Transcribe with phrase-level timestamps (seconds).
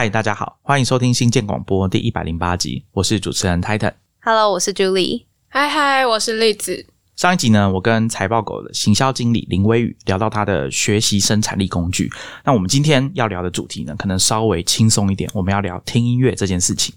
[0.00, 3.92] 嗨，大家好，欢迎收听新建广播第一百零八集，我是主持人 Titan。
[4.22, 5.26] Hello，我是 Julie。
[5.48, 6.86] 嗨嗨，我是栗子。
[7.16, 12.10] 上一集呢，我跟财报狗的行销经理林威宇聊到他的学习生产力工具。
[12.46, 16.94] 那我们今天要聊的主题呢，可能稍微轻松一点，我们要聊听音乐这件事情。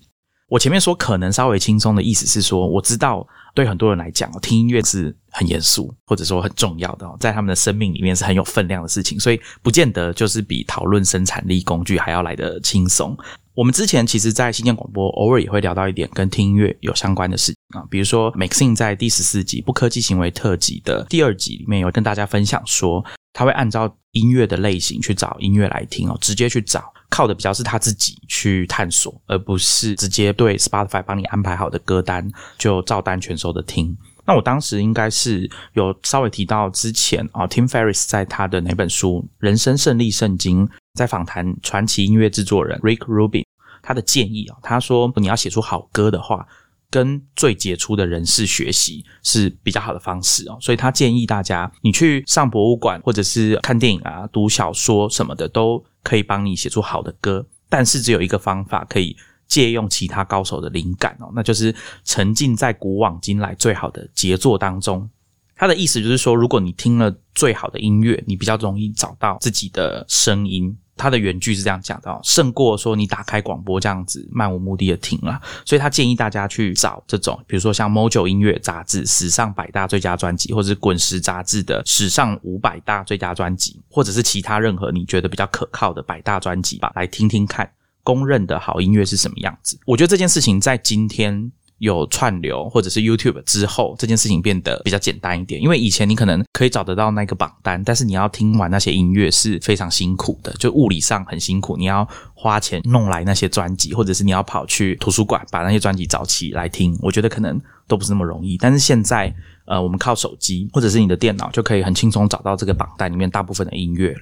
[0.54, 13.18] 我前面说可能稍微轻松的意思是说，我知道对很多人来讲，听音乐是很严肃或者说很重要的，在他们的生命里面是很有分量的事情，所以不见得就是比讨论生产力工具还要来得轻松。
[13.56, 32.28] 我们之前其实，在新建广播偶尔也会聊到一点跟听音乐有相关的事情啊，比如说 Maxine 在第十四集不科技行为特辑的第二集里面有跟大家分享说，他会按照音乐的类型去找音乐来听哦，直接去找，靠的比较是他自己去探索，而不是直接对 Spotify 帮你安排好的歌单
[32.58, 33.96] 就照单全收的听。
[34.26, 40.66] 那我当时应该是有稍微提到之前啊，Tim Ferriss 在他的哪本书《人生胜利圣经》
[40.96, 43.44] 在访谈传奇音乐制作人 Rick Rubin，
[43.84, 46.48] 他的建议啊，他说你要写出好歌的话，
[46.94, 59.18] 跟最杰出的人士学习是比较好的方式哦，所以他建议大家，你去上博物馆或者是看电影啊、读小说什么的，都可以帮你写出好的歌，但是只有一个方法可以。
[59.46, 65.08] 借用其他高手的灵感哦，那就是沉浸在古往今来最好的杰作当中。
[65.56, 70.76] 他的意思就是说，如果你听了最好的音乐，你比较容易找到自己的声音。
[70.96, 75.42] 他的原句是这样讲的哦，胜过说你打开广播这样子漫无目的的听啦。
[75.66, 87.70] 所以他建议大家去找这种，比如说像 Mojo 音乐杂志史上百大最佳专辑，或者是滚石杂志的史上五百大最佳专辑，或者是其他任何你觉得比较可靠的百大专辑吧，来听听看。
[88.04, 89.80] 公认的好音乐是什么样子？
[89.86, 91.50] 我觉得这件事情在今天
[91.84, 95.62] 有串流或者是 YouTube 之后，这件事情变得比较简单一点。
[95.62, 101.76] 因为以前你可能可以找得到那个榜单，但是你要听完那些音乐是非常辛苦的，就物理上很辛苦。
[101.76, 108.58] 你要花钱弄来那些专辑，或者是你要跑去图书馆把那些专辑找起来听，我觉得可能都不是那么容易。
[108.58, 109.36] 但是现在，
[109.66, 114.16] 呃，我们靠手机或者是你的电脑就可以很轻松找到这个榜单里面大部分的音乐。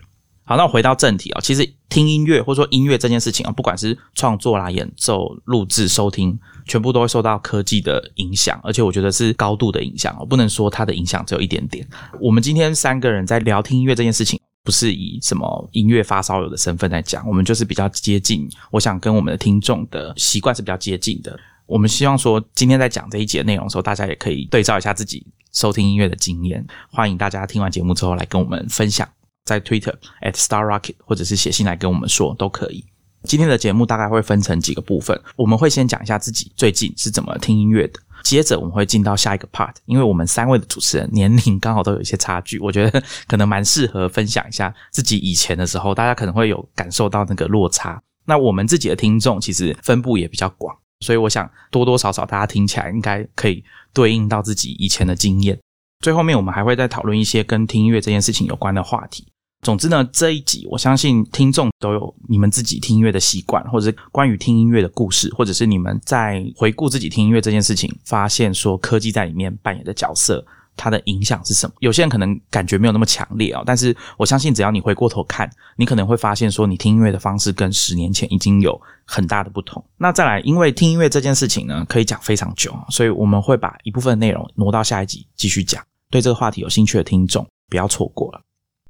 [0.52, 11.88] 好，那我回到正题啊，其实听音乐或者说音乐这件事情啊，不管是创作啦、演奏、录制、收听，全部都会受到科技的影响，而且我觉得是高度的影响哦，不能说它的影响只有一点点。
[12.20, 21.40] 我们今天三个人在聊听音乐这件事情，不是以什么音乐发烧友的身份在讲，我们就是比较接近，我想跟我们的听众的习惯是比较接近的。
[21.66, 26.68] 我们希望说，今天在讲这一节内容的时候，大家也可以对照一下自己收听音乐的经验。
[26.92, 29.08] 欢迎大家听完节目之后来跟我们分享。
[29.46, 32.86] 在 Twitter at Star Rocket，或者是写信来跟我们说都可以。
[33.24, 48.02] 今天的节目大概会分成几个部分，我们会先讲一下自己最近是怎么听音乐的，接着我们会进到下一个 part，因为我们三位的主持人年龄刚好都有一些差距，我觉得可能蛮适合分享一下自己以前的时候，大家可能会有感受到那个落差。
[48.26, 53.64] 那我们自己的听众其实分布也比较广，所以我想多多少少大家听起来应该可以
[53.94, 55.60] 对应到自己以前的经验。
[56.00, 59.31] 最后面我们还会再讨论一些跟听音乐这件事情有关的话题。
[59.62, 70.44] 总之呢，这一集我相信听众都有你们自己听音乐的习惯，或者是关于听音乐的故事，或者是你们在回顾自己听音乐这件事情，发现说科技在里面扮演的角色，
[70.76, 71.76] 它的影响是什么？
[71.80, 79.84] 有些人可能感觉没有那么强烈啊，但是我相信只要你回过头看，你可能会发现说你听音乐的方式跟十年前已经有很大的不同。
[79.98, 85.84] 那再来，因为听音乐这件事情呢，可以讲非常久，所以我们会把一部分内容挪到下一集继续讲。
[86.10, 88.42] 对这个话题有兴趣的听众，不要错过了。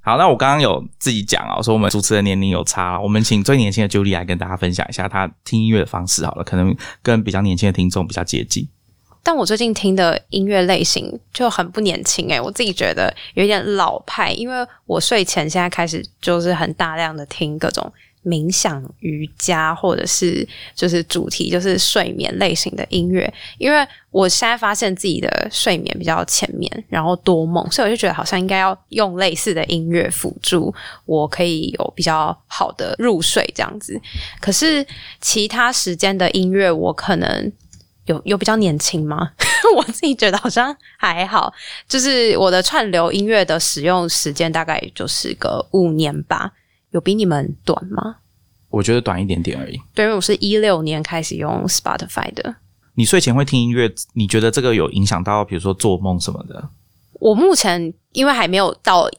[0.03, 8.67] 好，那我刚刚有自己讲啊，说我们主持人年龄有差，我们请最年轻的 Julie 来跟大家分享一下她听音乐的方式好了，可能跟比较年轻的听众比较接近。
[9.22, 17.94] 但我最近听的音乐类型就很不年轻诶、我自己觉得有点老派，因为我睡前现在开始就是很大量的听各种
[18.24, 30.73] 冥想、瑜伽，或者是就是主题就是睡眠类型的音乐，因为我现在发现自己的睡眠比较浅眠，然后多梦，所以我就觉得好像应该要用类似的音乐辅助，
[31.06, 34.00] 我可以有比较好的入睡这样子。
[34.40, 34.85] 可是
[35.20, 37.52] 其他时间的音乐，我可能
[38.06, 39.32] 有有比较年轻吗？
[39.76, 41.52] 我自己觉得好像还好，
[41.88, 46.52] 就是我的串流音乐的使用时间大概就是个五年吧，
[46.91, 48.17] 有比你们短吗？
[48.70, 49.78] 我觉得短一点点而已。
[49.93, 52.55] 对，因为我是一六年开始用 Spotify 的。
[52.96, 56.70] 你睡前会听音乐，你觉得这个有影响到，比如说做梦什么的？
[57.14, 59.09] 我目前因为还没有到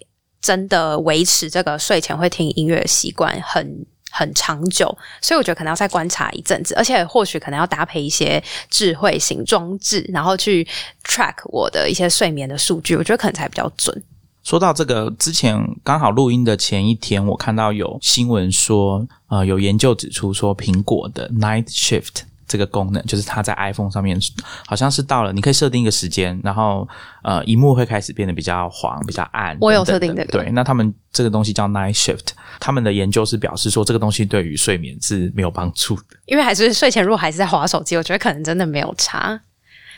[0.41, 4.87] 真的维持这个睡前会听音乐的习惯很很长久，
[5.21, 10.67] 所以我觉得可能要再观察一阵子，而且或许可能要搭配一些智慧型装置，然后去
[11.05, 14.03] track 我的一些睡眠的数据，我觉得可能才比较准。
[14.43, 24.21] 说到这个，之前刚好录音的前一天，我看到有新闻说，呃，有研究指出说，苹果的 Night Shift 这个功能，就是它在 iPhone 上面
[24.67, 26.87] 好像是到了，你可以设定一个时间，然后
[27.23, 29.57] 呃，荧幕会开始变得比较黄、比较暗。
[29.61, 36.03] 我有设定这个对，那他们这个东西叫 Night Shift，他们的研究是表示说，这个东西对于睡眠是没有帮助的。
[36.27, 39.41] 因为还是睡前如果还是在划手机，我觉得可能真的没有差。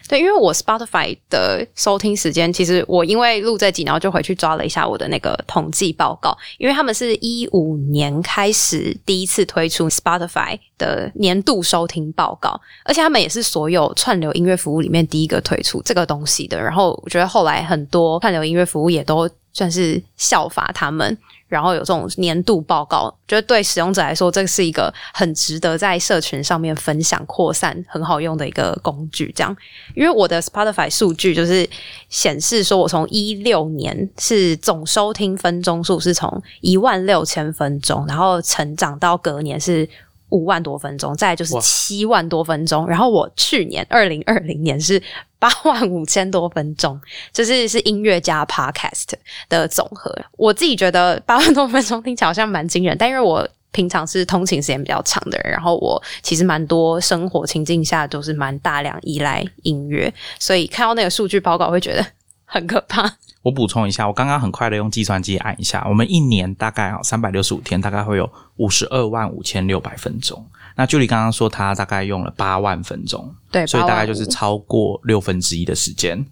[0.06, 16.60] 对，因为我 Spotify 的收听时间，其实我因为录这集，然后就回去抓了一下我的那个统计报告，因为他们是一五年开始第一次推出 Spotify 的年度收听报告，而且他们也是所有串流音乐服务里面第一个推出这个东西的。
[16.60, 21.16] 然后我觉得后来很多串流音乐服务也都算是效法他们。
[21.54, 29.32] 然后有这种年度报告，觉得对使用者来说，这是一个很值得在社群上面分享、扩散、很好用的一个工具。
[29.36, 29.56] 这样，
[29.94, 31.68] 因为我的 Spotify 数据就是
[32.08, 39.88] 显示说，我从一六年是总收听分钟数是从一万六千分钟，然后成长到隔年是
[40.34, 45.00] 五万多分钟，再来就是七万多分钟，然后我去年二零二零年是
[45.38, 47.00] 八万五千多分钟，
[47.32, 49.12] 就是是音乐加 podcast
[49.48, 50.12] 的总和。
[50.32, 62.04] 我自己觉得八万多分钟听起来好像蛮惊人，但因为我平常是通勤时间比较长的人，然后我其实蛮多生活情境下都是蛮大量依赖音乐，所以看到那个数据报告会觉得
[62.44, 63.16] 很可怕。
[63.44, 70.44] 我补充一下，我刚刚很快的用计算机按一下，我们一年大概啊三百六十五天，大概会有五十二万五千六百分钟。
[70.76, 76.24] 那距离刚刚说他大概用了八万分钟，对，所以大概就是8万五超过六分之一的时间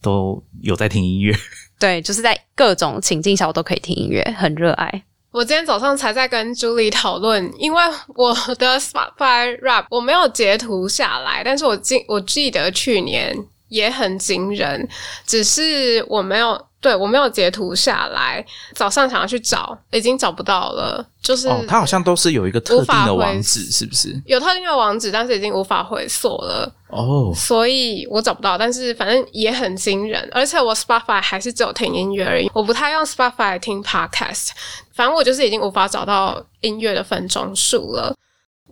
[0.00, 1.36] 都有在听音乐。
[1.78, 5.02] 对，就是在各种情境下我都可以听音乐，很热爱。
[5.32, 7.82] 我今天早上才在跟 Julie 讨论，因为
[8.16, 13.36] 我的 Spotify Rap 我没有截图下来，但是我记我记得去年
[13.70, 14.86] 也很惊人，
[15.26, 18.44] 只是我没有对我没有截图下来，
[18.74, 24.20] 早上想要去找，已经找不到了，就是、哦，它好像都是有一个特定的网址，是不是？
[24.26, 26.70] 有特定的网址，但是已经无法回溯了。
[26.88, 34.48] 哦，所以我找不到，但是反正也很惊人，而且我 Spotify 还是只有听音乐而已，我不太用 Spotify 听 podcast，
[34.92, 38.14] 反正我就是已经无法找到音乐的分钟数了。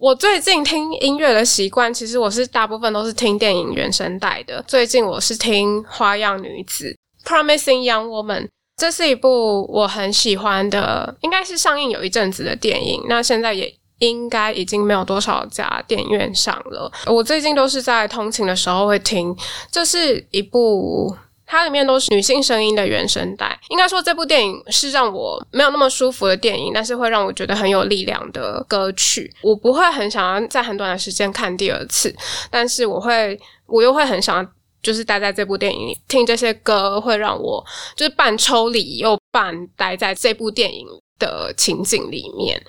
[0.01, 4.63] 我最近听音乐的习惯，其实我是大部分都是听电影原声带的。
[4.67, 6.97] 最近我是听《花样女子》
[7.29, 13.03] （Promising Young Woman），这是一部我很喜欢的，应该是上映有一阵子的电影。
[13.09, 16.91] 那现在也应该已经没有多少家电影院上了。
[17.07, 19.37] 我最近都是在通勤的时候会听，
[19.73, 21.17] 这是一部。
[21.51, 29.33] 它里面都是女性声音的原声带，应该说这部电影是让我没有那么舒服的电影，但是会让我觉得很有力量的歌曲。
[29.41, 32.15] 我不会很想要在很短的时间看第二次，
[32.51, 34.51] 但是我会，我又会很想要，
[34.83, 37.65] 就是待在这部电影里听这些歌，会让我
[37.97, 40.87] 就是半抽离又半待在这部电影
[41.19, 42.63] 的情景里面。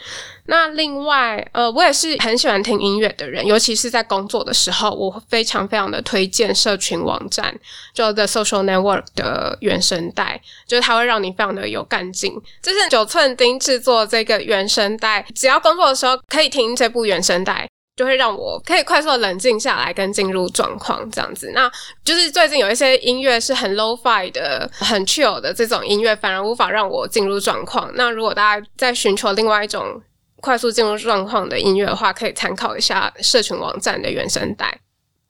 [0.49, 7.57] 那另外，呃，我也是很喜欢听音乐的人，尤其是在工作的时候，我非常非常的推荐社群网站，
[7.93, 12.33] 就 The Social Network 的原声带，就是它会让你非常的有干劲。
[12.61, 17.67] 这是九寸钉制作这个原声带，只要工作的时候可以听这部原声带。
[17.95, 21.51] 就会让我可以快速的冷静下来，跟进入状况这样子。
[21.53, 21.69] 那
[22.01, 27.91] 就是最近有一些音乐是很 low-fi 的、很 chill 的这种音乐，反而无法让我进入状况。
[27.95, 30.01] 那如果大家在寻求另外一种
[30.41, 34.79] 快速进入状况的音乐的话，可以参考一下社群网站的原声带。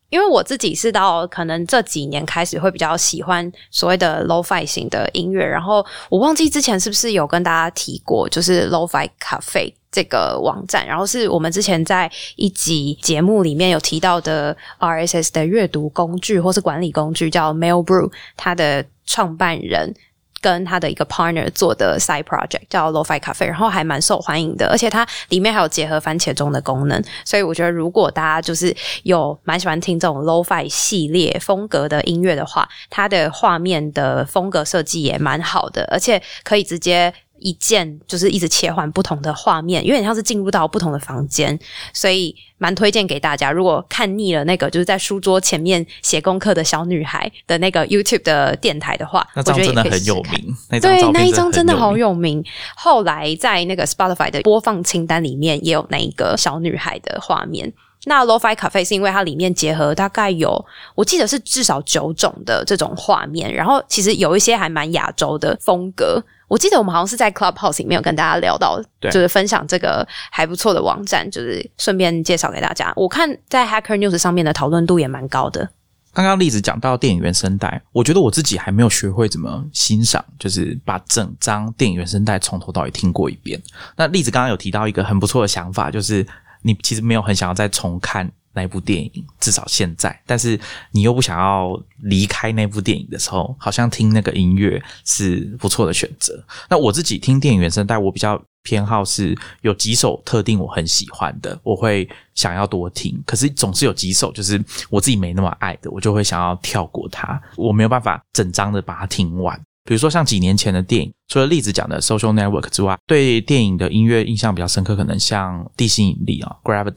[0.09, 19.93] 因为我自己是到可能这几年开始会比较喜欢所谓的 lo-fi 型的音乐，然后我忘记之前是不是有跟大家提过，就是 lo-fi cafe 这个网站，然后是我们之前在一集节目里面有提到的 RSS 的阅读工具或是管理工具叫 Mailbrew，它的创办人。
[20.41, 37.13] 跟他的一个 partner 做的 side project 叫 Lo-Fi Cafe，然后还蛮受欢迎的，而且它里面还有结合番茄钟的功能，所以我觉得如果大家就是有蛮喜欢听这种 Lo-Fi 系列风格的音乐的话，它的画面的风格设计也蛮好的，而且可以直接。
[37.41, 41.59] 一键就是一直切换不同的画面，有点像是进入到不同的房间，
[41.91, 43.51] 所以蛮推荐给大家。
[43.51, 50.23] 如果看腻了那个就是在书桌前面写功课的小女孩的那个 YouTube 的电台的话，那张真的很有。
[50.31, 52.43] 名，对那一张真的好有名。
[52.75, 57.73] 后来在那个 Spotify 的播放清单里面也有那一个小女孩的画面。
[58.05, 60.65] 那 Lo-Fi Cafe 是因为它里面结合大概有，
[60.95, 66.23] 我记得是至少九种的这种画面，然后其实有一些还蛮亚洲的风格。
[66.47, 72.91] 我记得我们好像是在 Clubhouse 里面有跟大家聊到，对就是分享这个还不错的网站，就是顺便介绍给大家。
[72.95, 75.69] 我看在 Hacker News 上面的讨论度也蛮高的。
[76.11, 83.61] 刚刚例子讲到电影原声带，我觉得我自己还没有学会怎么欣赏，就是把整张电影原声带从头到尾听过一遍。
[83.95, 86.25] 那例子刚刚有提到一个很不错的想法，就是
[86.61, 90.59] 你其实没有很想要再重看那部电影，至少现在，但是
[90.91, 96.43] 你又不想要离开那部电影的时候，好像听那个音乐是不错的选择。
[96.69, 98.41] 那我自己听电影原声带，我比较。
[98.61, 103.17] 偏好是有几首特定我很喜欢的，我会想要多听。
[103.25, 107.41] 可是总是有几首就是我自己没那么爱的，我就会想要跳过它。
[107.55, 109.57] 我没有办法整张的把它听完。
[109.89, 116.93] 比如说像几年前的电影，除了例子讲的《Social Network》之外，对电影的音乐印象比较深刻，可能像《地心引力》啊，《Gravity》，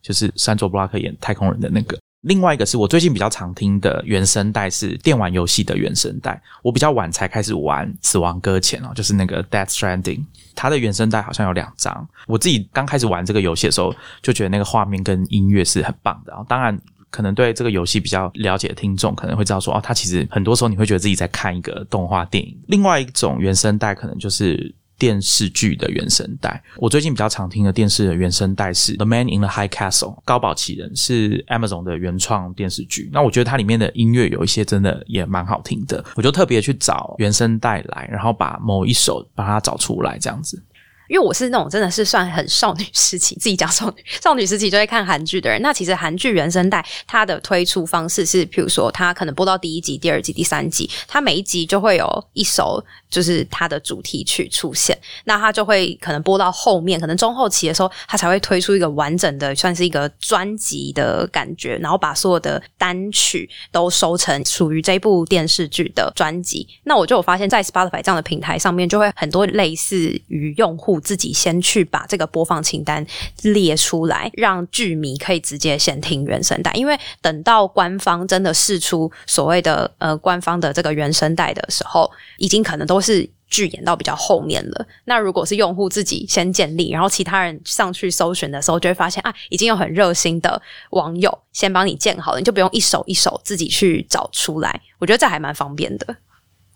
[0.00, 1.98] 就是山卓布拉克演太空人的那个。
[2.20, 6.40] 另外一个是我最近比较常听的原声带是电玩游戏的原声带。
[6.62, 10.18] 我比较晚才开始玩《死亡搁浅》哦，就是那个《Death Stranding》，
[10.54, 12.08] 它的原声带好像有两张。
[12.28, 16.30] 我自己刚开始玩这个游戏的时候，就觉得那个画面跟音乐是很棒的。
[16.30, 16.78] 然后，当然
[17.10, 22.56] 可能对这个游戏比较了解的听众可能会知道说，哦，它其实很多时候你会觉得自己在看一个动画电影。
[22.68, 24.74] 另外一种原声带可能就是。
[24.98, 33.10] 电视剧的原声带，我最近比较常听的电视的原声带是《The Man in the High Castle》高堡奇人，是 Amazon 的原创电视剧。
[33.12, 40.64] 那我觉得它里面的音乐有一些真的也蛮好听的，我就特别去找原声带来，然后把某一首把它找出来，这样子。
[41.08, 45.60] 因为我是那种真的是算很少女时期，自己讲少女少女时期就会看韩剧的人。
[45.62, 54.96] 那其实韩剧原声带它的推出方式是，譬如说它可能播到第一集、第二集、第三集，它每一集就会有一首就是它的主题曲出现。
[55.24, 66.66] 那它就会可能播到后面，可能中后期的时候，它才会推出一个完整的，算是一个专辑的感觉，然后把所有的单曲都收成属于这部电视剧的专辑。
[66.84, 71.00] 那我就有发现，在 Spotify 这样的平台上面，就会很多类似于用户。
[71.06, 73.06] 自己先去把这个播放清单
[73.42, 76.72] 列出来，让剧迷可以直接先听原声带。
[76.72, 84.86] 因为等到官方真的试出所谓的呃官方的这个原声带的时候，已经可能都是剧演到比较后面了。
[85.04, 90.60] 那如果是用户自己先建立，然后其他人上去搜寻的时候，就会发现啊，已经有很热心的
[90.90, 94.80] 网友先帮你建好了，你就不用一手一手自己去找出来。
[94.98, 96.16] 我觉得这还蛮方便的。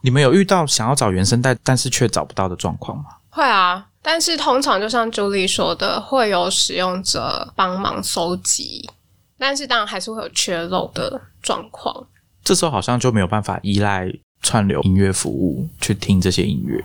[0.02, 3.04] 你们有遇到想要找原声带，但是却找不到的状况吗？
[3.30, 3.86] 会啊。
[4.02, 8.88] 但是通常就像朱莉说的，会有使用者帮忙搜集，
[9.36, 12.06] 但是当然还是会有缺漏的状况。
[12.42, 14.10] 这时候好像就没有办法依赖
[14.42, 16.82] 串流音乐服务去听这些音乐，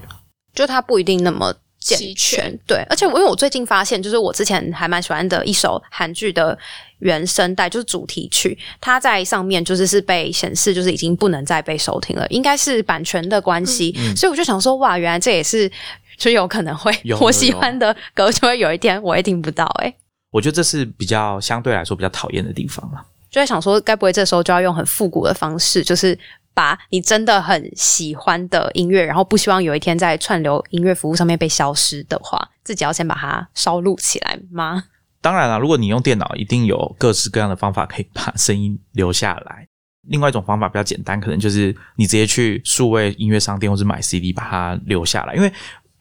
[0.53, 2.57] 就它不一定那么健全。
[2.65, 6.57] 对，而且我因为我最近发现，就是我之前还蛮喜欢的一首韩剧的
[6.99, 13.93] 原声带，就是主题曲，它在上面就是是被显示就是已经不能再被收听了，应该是版权的关系。
[14.15, 15.71] 所以我就想说，哇，原来这也是。
[16.17, 19.65] 就有可能会， 我喜欢的歌就会有一天我也听不到。
[19.83, 19.93] 哎，
[20.31, 23.05] 我觉得这是比较相对来说比较讨厌的地方了。
[23.29, 26.17] 就在想说，该不会这时候就要用很复古的方式，就是
[26.55, 34.85] 把你真的很喜欢的音乐，然后不希望有一天在串流音乐服务上面被消失的话，自己要先把它烧录起来吗？
[35.21, 39.67] 当然了，如果你用电脑，一定有各式各样的方法可以把声音留下来。
[40.07, 45.53] 另外一种方法比较简单，可能就是你直接去数位音乐商店或是买 CD 把它留下来，因为。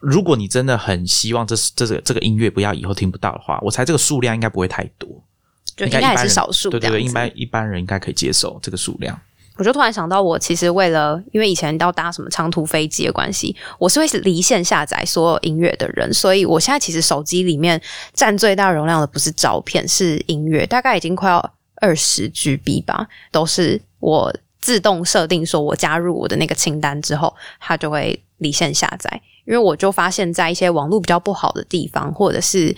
[0.07, 5.09] 如果你真的很希望这是这个这个音乐不要以后听不到的话，我猜这个数量应该不会太多，
[5.79, 6.69] 应该也是少数。
[6.69, 9.19] 对对对，一般一般人应该可以接受这个数量。
[9.57, 17.81] 我就突然想到，我其实为了因为以前要搭什么长途飞机的关系，我是会离线下载所有音乐的人，所以我现在其实手机里面
[18.13, 29.21] 占最大容量的不是照片，是音乐，大概已经快要二十 GB 吧，都是我自动设定说我加入我的那个清单之后，它就会离线下载。
[29.47, 32.75] 因为我就发现，在一些网络比较不好的地方，或者是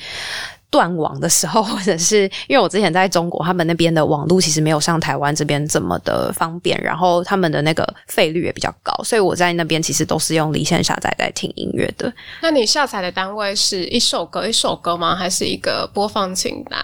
[0.71, 12.13] 断网的时候， 或者是因为我之前在中国，他们那边的网络其实没有像台湾这边这么的方便，然后他们的那个费率也比较高，所以我在那边其实都是用离线下载在听音乐的。
[12.43, 15.15] 那你下载的单位是一首歌一首歌吗？
[15.15, 16.81] 还是一个播放清单？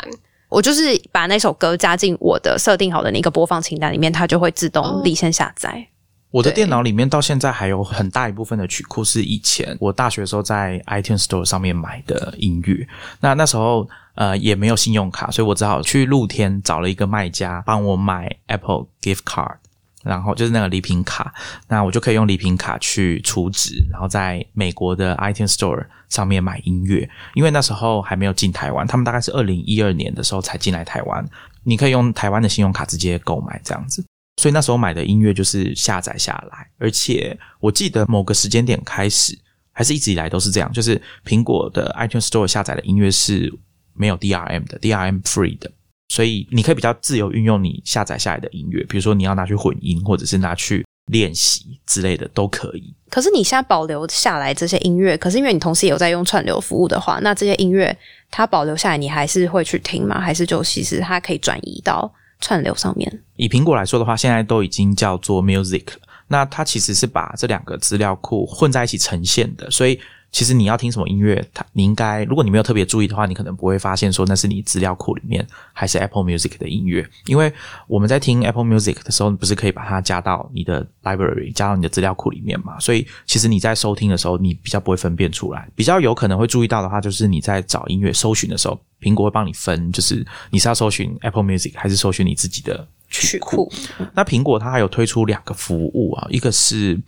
[0.48, 5.86] 我就是把那首歌加进我的设定好的那个播放清单里面，它就会自动离线下载。
[6.32, 12.88] 我的电脑里面到现在还有很大一部分的曲库是以前我大学时候在 iTunes Store 上面买的音乐。
[13.20, 19.56] 那那时候呃也没有信用卡，所以我只好去露天找了一个卖家帮我买 Apple Gift Card，
[20.02, 21.34] 然后就是那个礼品卡。
[21.68, 27.06] 那我就可以用礼品卡去储值，然后在美国的 iTunes Store 上面买音乐。
[27.34, 31.22] 因为那时候还没有进台湾，他们大概是二零一二年的时候才进来台湾。
[31.62, 34.02] 你可以用台湾的信用卡直接购买这样子。
[34.42, 39.38] 所以那时候买的音乐就是下载下来，而且我记得某个时间点开始，
[39.70, 43.56] 还是一直以来都是这样，就是苹果的 iTunes Store 下载的音乐是
[43.94, 45.70] 没有 DRM 的，DRM free 的。
[46.08, 52.92] 所以你可以比较自由运用你下载下来的音乐，比如说你要拿去混音，或者是拿去练习之类的都可以。
[53.10, 57.96] 可是你现在保留下来这些音乐，可是因为你同时也有在用串流服务的话，那这些音乐
[58.28, 60.20] 它保留下来，你还是会去听吗？
[60.20, 63.22] 还是就其实它可以转移到串流上面？
[63.36, 65.86] 以苹果来说的话，现在都已经叫做 Music，
[66.28, 69.98] 那它其实是把这两个资料库混在一起呈现的，所以。
[70.32, 77.52] 其实你要听什么音乐，它你应该，如果你没有特别注意的话，你可能不会发现说那是你资料库里面还是 Apple Music 的音乐，因为
[77.86, 82.80] 我们在听 Apple Music 的时候，你不是可以把它加到你的 library，加到你的资料库里面嘛？
[82.80, 85.68] 所以其实你在收听的时候，你比较不会分辨出来。
[85.76, 93.70] 比较有可能会注意到的话，就是你在找音乐搜寻的时候，苹果会帮你分，就是你是要搜寻 Apple Music 还是搜寻你自己的曲库。
[94.14, 96.98] 那苹果它还有推出两个服务啊，一个是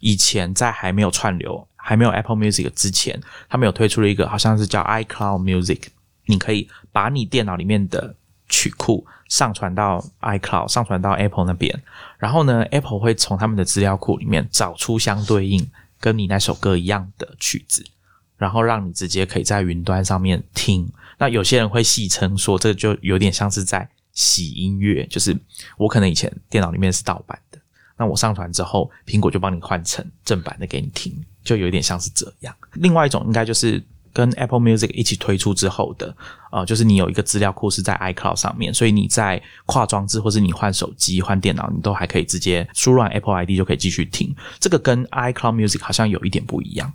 [0.00, 1.66] 以前在还没有串流。
[1.80, 5.84] 还没有 Apple Music 之前，他们有推出了一个，好像是叫 iCloud Music。
[6.26, 8.14] 你可以把你电脑里面的
[8.46, 11.82] 曲库上传到 iCloud，上传到 Apple 那边，
[12.18, 15.66] 然后呢，Apple 会从他们的资料库里面找出相对应
[15.98, 17.82] 跟你那首歌一样的曲子，
[18.36, 20.86] 然后让你直接可以在云端上面听。
[21.16, 25.34] 那有些人会戏称说，这就有点像是在洗音乐，就是
[25.78, 27.58] 我可能以前电脑里面是盗版的，
[27.98, 31.12] 那我上传之后，苹果就帮你换成正版的给你听。
[31.44, 32.54] 就有点像是这样。
[32.74, 36.14] 另外一种应该就是跟 Apple Music 一起推出之后的，
[36.52, 44.34] 呃，就是你有一个资料库是在 iCloud 上面，所以你在跨装置或是你换手机、换电脑，你都还可以直接输入 Apple ID 就可以继续听。
[44.60, 46.92] 这个跟 iCloud Music 好像有一点不一样。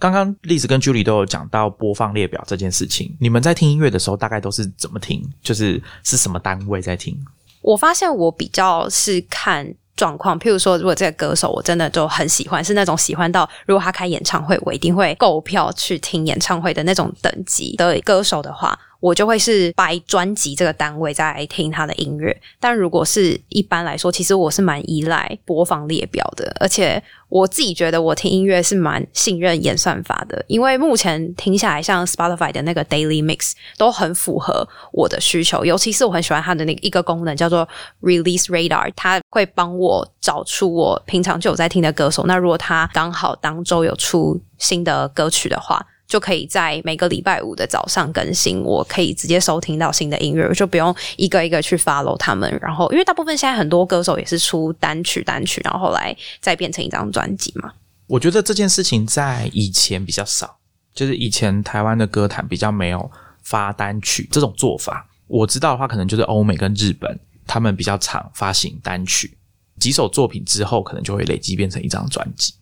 [0.00, 5.22] 刚刚栗子跟 Julie 都有讲到播放列表这件事情，你们在听音乐的时候大概都是怎么听？
[5.42, 7.16] 就是是什么单位在听？
[7.60, 18.78] 我发现我比较是看状况，譬如说，如果这个歌手我真的就很喜欢，是那种喜欢到如果他开演唱会，我一定会购票去听演唱会的那种等级的歌手的话。
[19.00, 37.66] 我就会是摆专辑这个单位在听他的音乐，但如果是一般来说，其实我是蛮依赖播放列表的，而且我自己觉得我听音乐是蛮信任演算法的，因为目前听下来，像 Spotify 的那个 Daily Mix 都很符合我的需求，尤其是我很喜欢它的那一个功能叫做
[38.02, 45.84] Release Radar，它会帮我找出我平常就有在听的歌手，那如果他刚好当周有出新的歌曲的话。
[46.10, 52.50] 就可以在每个礼拜五的早上更新，我可以直接收听到新的音乐，就不用一个一个去 follow 他们。
[52.60, 57.72] 然后，因为大部分现在很多歌手也是出单曲单曲，然后后来再变成一张专辑嘛。
[58.08, 60.58] 我觉得这件事情在以前比较少，
[60.92, 63.08] 就是以前台湾的歌坛比较没有
[63.44, 65.08] 发单曲这种做法。
[65.28, 69.38] 我知道的话，可能就是欧美跟日本，他们比较常发行单曲，
[69.78, 72.52] 几首作品之后，可能就会累积变成一张专辑。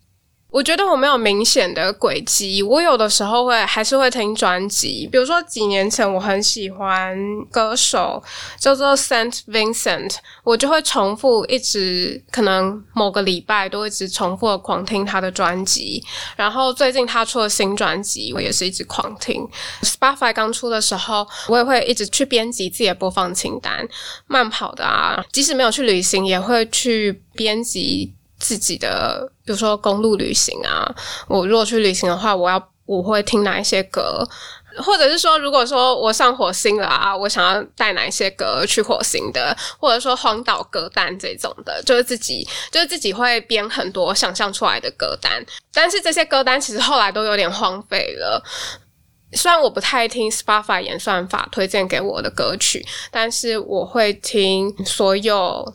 [0.50, 7.16] 我觉得我没有明显的轨迹，我有的时候会还是会听专辑，比如说几年前我很喜欢
[7.50, 8.22] 歌手
[8.58, 16.02] 叫做 Saint Vincent，我就会重复一直可能某个礼拜都一直重复的狂听他的专辑，
[16.34, 19.46] 然后最近他出了新专辑，我也是一直狂听。
[19.82, 23.86] Spotify 刚出的时候，我也会一直去编辑自己的播放清单，
[24.26, 28.14] 慢跑的啊，即使没有去旅行，也会去编辑。
[28.38, 30.94] 自己的，比如说公路旅行啊，
[31.28, 34.26] 我如果去旅行的话，我要我会听哪一些歌，
[34.78, 48.42] 或者是说，如果说我上火星了啊，我想要带哪一些歌去火星的，或者说荒岛歌单这种的，就是自己就是自己会编很多想象出来的歌单，但是这些歌单其实后来都有点荒废了。
[49.32, 55.74] 虽然我不太听 Spotify 演算法推荐给我的歌曲，但是我会听所有。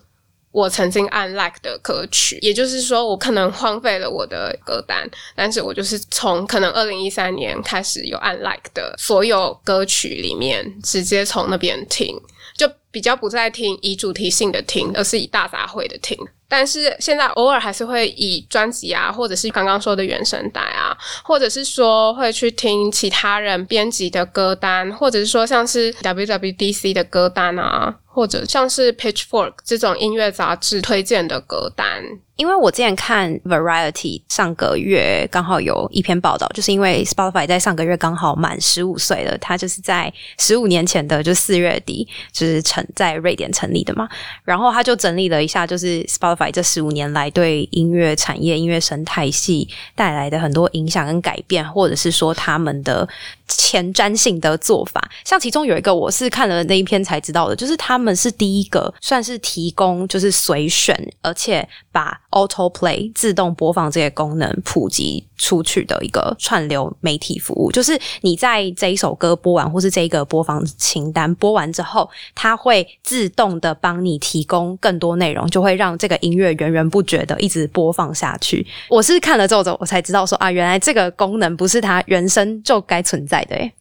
[0.53, 12.15] 我曾经按 like 的歌曲，也就是说，我可能荒废了我的歌单，但是我就是从可能二零一三年开始有按 like 的所有歌曲里面，直接从那边听，
[12.55, 16.15] 就比较不再听以主题性的听，而是以大杂烩的听。
[16.47, 27.95] 但是现在偶尔还是会以专辑啊，或者是刚刚说的原声带啊，或者是说会去听其他人编辑的歌单，或者是说像是 WWDC 的歌单啊。
[28.13, 32.03] 或者像是 Pitchfork 这种音乐杂志推荐的歌单。
[32.35, 44.07] 因为我之前看 Variety 上个月刚好有一篇报道，就是因为 Spotify 在上个月刚好满十五岁了，他就是在十五年前的就四月底就是成在瑞典成立的嘛，
[44.43, 53.07] 然后他就整理了一下，就是 Spotify 这十五年来对音乐产业、音乐生态系带来的很多影响跟改变，或者是说他们的
[53.47, 55.09] 前瞻性的做法。
[55.23, 67.71] 像其中有一个，我是看了那一篇才知道的，就是他们是第一个算是提供就是随选，而且把 Auto Play 自动播放这些功能普及出去的一个串流媒体服务。
[67.71, 78.65] 就是你在这一首歌播完，或是这一个播放清单播完之后，它会会自动的帮你提供更多内容，就会让这个音乐源源不绝的一直播放下去。
[78.89, 83.71] 我是看了之后，我才知道说啊，原来这个功能不是它原生就该存在的诶。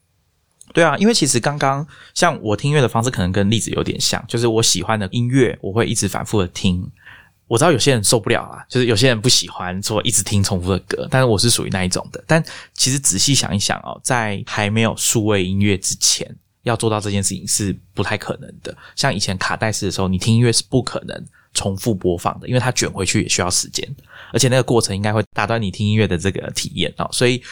[0.75, 6.87] 对啊，因为其实刚刚像我听音乐的方式，可能跟例子有点像，就是我喜欢的音乐，我会一直反复的听。
[7.49, 12.23] 我知道有些人受不了啊，就是有些人不喜欢说一直听重复的歌，但是我是属于那一种的。
[12.27, 16.27] 但其实仔细想一想哦，在还没有数位音乐之前，
[16.63, 18.77] 要做到这件事情是不太可能的。
[18.97, 23.89] 像以前卡带式的时候，你听音乐是不可能重复播放的，因为它卷回去也需要时间，
[24.33, 27.43] 而且那个过程应该会打断你听音乐的这个体验哦，所以。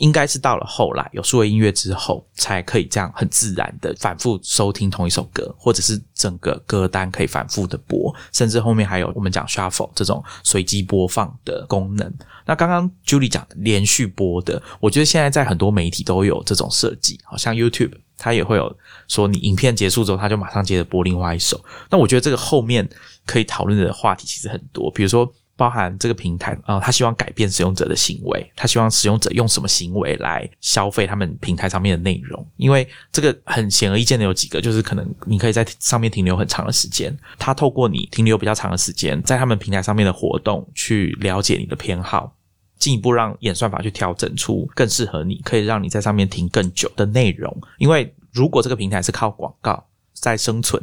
[0.00, 12.10] 应该是到了后来有数位音乐之后，才可以这样很自然的反复收听同一首歌，或者是整个歌单可以反复的播，甚至后面还有我们讲 shuffle 这种随机播放的功能。
[12.46, 18.76] 那刚刚 Julie 讲的连续播的，我觉得现在在很多媒体都有这种设计，好像 YouTube 他也会有
[19.08, 21.60] 说你影片结束之后，他就马上接着播另外一首。
[21.90, 22.88] 那我觉得这个后面
[23.26, 25.32] 可以讨论的话题其实很多，比如说。
[25.56, 32.42] 包含这个平台啊，他希望改变使用者的行为，他希望使用者用什么行为来消费他们平台上面的内容？
[32.56, 42.34] 因为这个很显而易见的有几个，就是可能你可以在上面停留很长的时间，他透过你停留比较长的时间，在他们平台上面的活动去了解你的偏好，
[42.80, 47.56] 进一步让演算法去调整出更适合你，可以让你在上面停更久的内容。
[47.78, 50.82] 因为如果这个平台是靠广告在生存，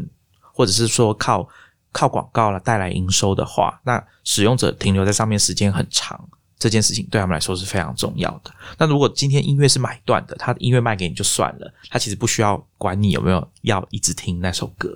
[0.54, 1.50] 或者是说靠。
[1.94, 6.30] 靠广告来带来营收的话，那使用者停留在上面时间很长，
[6.60, 8.52] 这件事情对他们来说是非常重要的。
[8.78, 14.96] 那如果今天音乐是买断的，他的音乐卖给你就算了，他其实不需要管你有没有要一直听那首歌。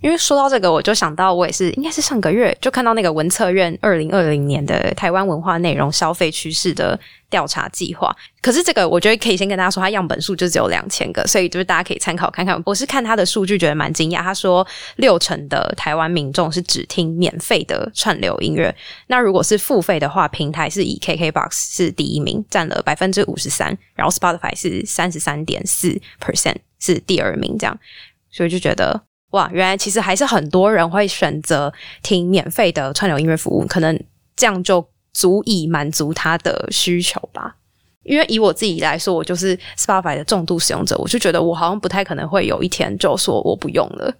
[0.00, 8.14] 因为说到这个，我就想到我也是，应该是上个月就看到那个文策院二零二零年的台湾文化内容消费趋势的调查计划。
[8.40, 12.60] 可是这个我觉得可以先跟大家说，它样本数就只有两千个，所以就是大家可以参考看看。
[12.64, 14.64] 我是看它的数据觉得蛮惊讶，他说
[14.96, 18.72] 六成的台湾民众是只听免费的串流音乐，
[19.08, 27.76] 那如果是付费的话，平台是以 KKBOX 是第一名，占了百分之五十三，然后 Spotify 是三十三点四 percent 是第二名，这样，
[28.30, 29.07] 所以就觉得。
[29.30, 33.98] 哇，原来其实还是很多人会选择听免费的串流音乐服务，可能
[34.34, 37.56] 这样就足以满足他的需求吧。
[38.04, 44.10] 因为以我自己来说，我就是 Spotify 的重度使用者，我就觉得我好像不太可能会有一天就说我不用了。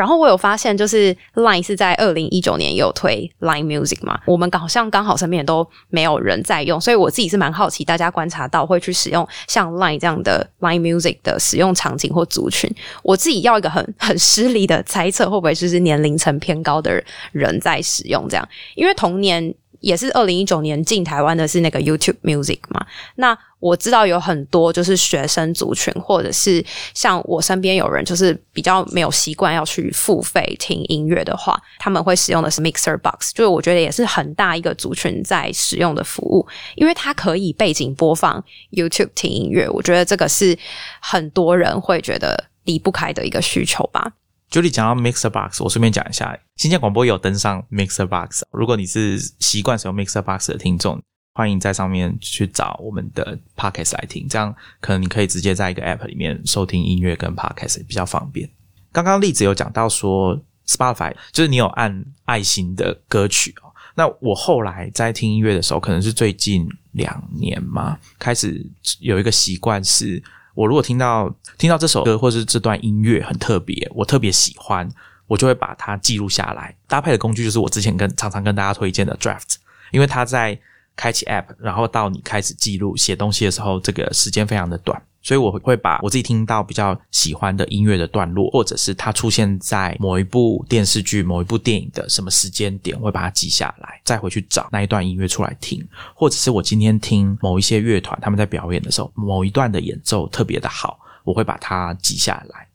[0.00, 12.74] 然后我有发现，就是 Line 是在二零一九年有推 Line Music 嘛，我们好像刚好身边都没有人在用，所以我自己是蛮好奇，大家观察到会去使用像 Line 这样的 Line Music 的使用场景或族群。
[13.02, 18.48] 我自己要一个很 很失礼的猜测，会不会就是年龄层偏高的人在使用这样？
[18.74, 19.54] 因为同年。
[19.80, 22.84] 也是二零一九年进台湾的是那个 YouTube Music 嘛？
[23.14, 38.42] 那我知道有很多就是学生族群，或者是像我身边有人就是比较没有习惯要去付费听音乐的话，他们会使用的是 Mixer Box，就是我觉得也是很大一个族群在使用的服务，因为它可以背景播放
[38.72, 40.58] YouTube 听音乐，我觉得这个是
[41.00, 44.12] 很多人会觉得离不开的一个需求吧。
[44.50, 48.42] 就你讲到 Mixer Box，我顺便讲一下，新建广播有登上 Mixer Box。
[48.50, 51.00] 如果你是习惯使用 Mixer Box 的听众，
[51.40, 58.46] 欢迎在上面去找我们的 Podcast 来听，这样可能你可以直接在一个 App 里面收听音乐跟 Podcast 比较方便。
[58.92, 63.72] 刚刚例子有讲到说 Spotify，就是你有按爱心的歌曲哦。
[63.94, 68.62] 那我后来在听音乐的时候，可能是最近两年嘛，开始
[68.98, 70.22] 有一个习惯是。
[70.52, 74.86] 我如果听到听到这首歌或是这段音乐很特别，我特别喜欢，
[75.26, 76.76] 我就会把它记录下来。
[76.86, 79.54] 搭配的工具就是我之前跟常常跟大家推荐的 Draft，
[79.90, 80.60] 因为它在
[81.00, 85.02] 开启 App，然后到你开始记录写东西的时候，这个时间非常的短。
[85.22, 95.82] 所以我会把我自己听到比较喜欢的音乐的段落，或者是它出现在某一部电视剧、某一部电影的什么时间点，我会把它记下来，再回去找那一段音乐出来听。
[96.14, 102.66] 或者是我今天听某一些乐团他们在表演的时候，某一段的演奏特别的好，我会把它记下来。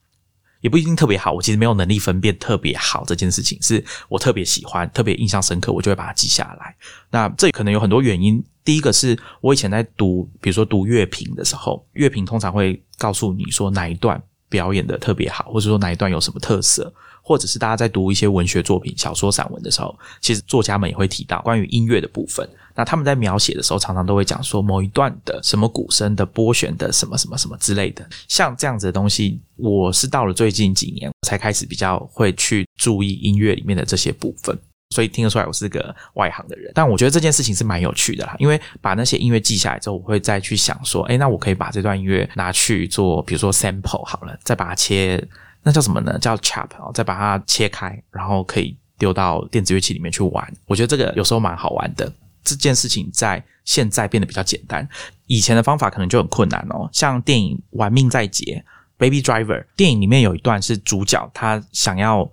[0.65, 6.75] 也不一定特别好，我其实没有能力分辨特别好这件事情，是我特别喜欢、特别印象深刻，我就会把它记下来。
[7.12, 8.43] 那这可能有很多原因。
[8.63, 22.49] 第一个是我以前在读，比如说读乐评的时候，乐评通常会告诉你说哪一段表演的特别好，或者说哪一段有什么特色，或者是大家在读一些文学作品、小说、散文的时候，其实作家们也会提到关于音乐的部分。
[22.76, 28.08] 那他们在描写的时候，常常都会讲说某一段的什么鼓声的拨弦的什么什么什么之类的。
[28.28, 34.58] 像这样子的东西，我是到了最近几年才开始比较会去注意音乐里面的这些部分。
[34.92, 38.36] 所以听得出来我是个外行的人，但我觉得这件事情是蛮有趣的啦。
[38.38, 45.22] 因为把那些音乐记下来之后，我会再去想说，哎，那我可以把这段音乐拿去做，比如说 sample 好了，再把它切，
[45.64, 46.18] 那叫什么呢？
[46.20, 50.54] 叫 chop，再把它切开，然后可以丢到电子乐器里面去玩。
[50.68, 52.10] 我觉得这个有时候蛮好玩的。
[52.46, 54.88] 这件事情在现在变得比较简单，
[55.26, 56.88] 以前的方法可能就很困难哦。
[56.94, 58.64] 像电影《玩命在劫》
[58.98, 62.32] （Baby Driver），电影里面有一段是主角他想要。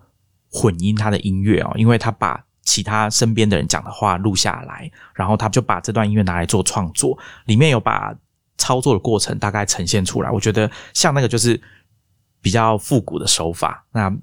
[0.54, 8.14] 混音他的音乐哦，因为他把其他身边的人讲的话录下来，然后他就把这段音乐拿来做创作，里面有把
[8.58, 10.30] 操作的过程大概呈现出来。
[10.30, 11.58] 我觉得像那个就是
[12.42, 14.14] 比较复古的手法，那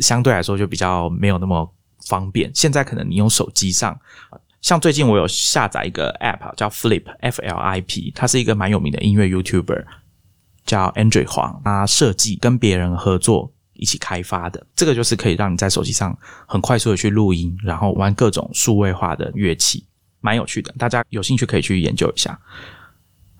[0.00, 1.68] 相对来说就比较没有那么
[2.06, 2.48] 方便。
[2.54, 3.98] 现在可能你用手机上，
[4.62, 9.84] 像最近我有下载一个 App 叫 Flip F L I P，它是一个蛮有名的音乐 YouTuber，
[10.64, 13.52] 叫 Andrew 黄，他设计跟别人合作。
[13.74, 19.84] 一起开发的，这个就是可以让你在手机上很快速的去录音，然后玩各种数位化的乐器，
[20.20, 20.72] 蛮有趣的。
[20.78, 22.38] 大家有兴趣可以去研究一下。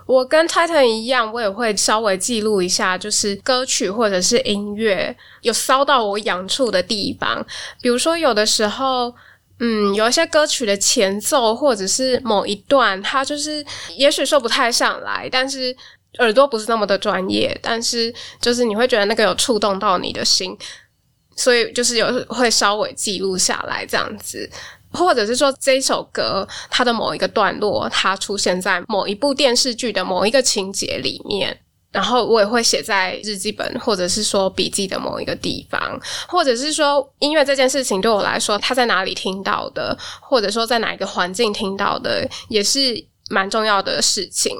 [0.04, 7.46] 我跟 Titan 一样，我也会稍微记录一下，就是歌曲或者是音乐有骚到我痒处的地方。
[7.80, 9.14] 比如说，有的时候，
[9.62, 13.64] 嗯，有一些歌曲的前奏或者是某一段，它就是
[13.96, 15.74] 也许说不太上来，但是。
[16.18, 20.54] 耳朵不是那么的专业，但是就是你会觉得那个有触动到你的心，
[21.34, 24.46] 所以就是有会稍微记录下来这样子，
[24.90, 31.58] 或者是说这首歌它的某一个段落，它出现在某一部电视剧的某一个情节里面，
[31.92, 44.56] 然后我也会写在日记本或者是说笔记的某一个地方，或者是说音乐这件事情对我来说，他在哪里听到的，或者说在哪一个环境听到的，也是蛮重要的事情。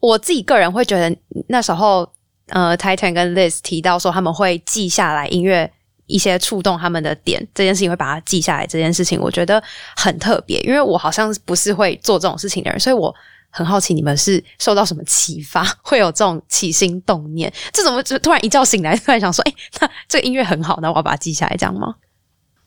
[0.00, 1.14] 我自己个人会觉得，
[1.48, 2.10] 那时候
[2.48, 5.70] 呃，Titan 跟 Liz 提到说他们会记下来音乐
[6.06, 8.66] 一些触动他们的点，这件事情会把它记下来。
[8.66, 9.62] 这件事情我觉得
[9.96, 13.14] 很特别，因为我好像不是会做这种事情的人，所以我
[13.52, 17.52] 很好奇你们是受到什么启发， 会有这种起心动念？
[17.72, 21.94] 这怎么就突然一觉醒来，突然想说，哎，那这个音乐很好，那我要把它记下来，这样吗？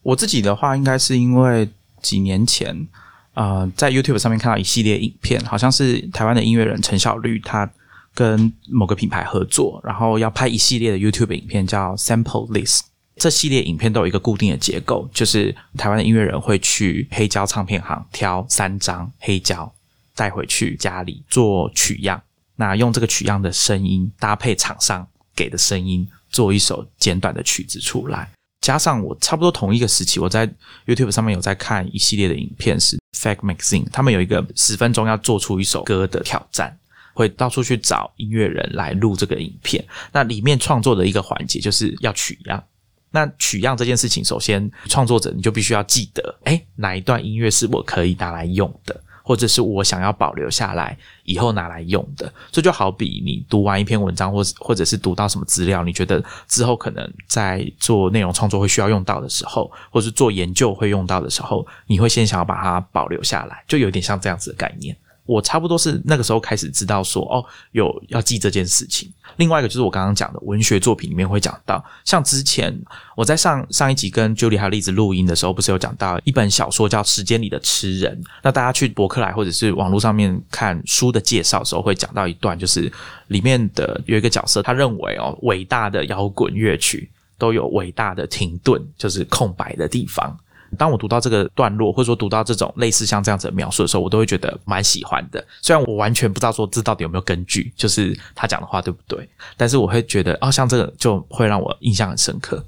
[0.03, 1.67] 我自己的话，应该是因为
[2.01, 2.87] 几年前。
[3.33, 7.69] 呃，在 YouTube 上面看到一系列影片，好像是台湾的音乐人陈小绿，他
[8.13, 12.83] 跟某个品牌合作，然后要拍一系列的 YouTube 影片，叫 Sample List。
[13.17, 19.69] 这系列影片都有一个固定的结构，就是台湾的音乐人会去黑胶唱片行挑三张黑胶，
[20.15, 22.21] 带回去家里做取样，
[22.55, 28.31] 那用这个取样的声音搭配厂商给的声音，做一首简短的曲子出来。
[28.61, 30.47] 加上我差不多同一个时期，我在
[30.87, 36.75] YouTube 上面有在看一系列的影片，是 Fact Magazine，他们有一个十分钟要做出一首歌的挑战，
[37.13, 39.85] 会到处去找音乐人来录这个影片。
[40.11, 42.63] 那里面创作的一个环节就是要取样。
[43.11, 48.99] 那取样这件事情，首先创作者你就必须要记得，哎，哪一段音乐是我可以拿来用的。
[49.27, 64.95] 或者是我想要保留下来以后拿来用的，这就好比你读完一篇文章，或或者是读到什么资料，你觉得之后可能在做内容创作会需要用到的时候，或是做研究会用到的时候，你会先想要把它保留下来，就有点像这样子的概念。
[65.25, 69.11] 我差不多是那个时候开始知道说，哦，有要记这件事情。
[69.37, 72.73] 另外一个就是我刚刚讲的文学作品里面会讲到，像之前
[73.17, 78.15] 我在上上一集跟 Julie 还有栗子录音的时候，不是有讲到一本小说叫《时间里的痴人》。
[78.43, 82.91] 那大家去博客来或者是网络上面看书的介绍的时候，会讲到一段，就是
[83.27, 90.37] 里面的有一个角色，他认为哦，伟大的摇滚乐曲都有伟大的停顿，就是空白的地方。
[90.75, 95.45] 当我读到这个段落，或者说读到这种类似像这样子的描述的时候，我都会觉得蛮喜欢的。
[95.61, 102.63] 虽然我完全不知道说这到底有没有根据，就是他讲的话对不对，但是我会觉得哦，像这个就会让我印象很深刻。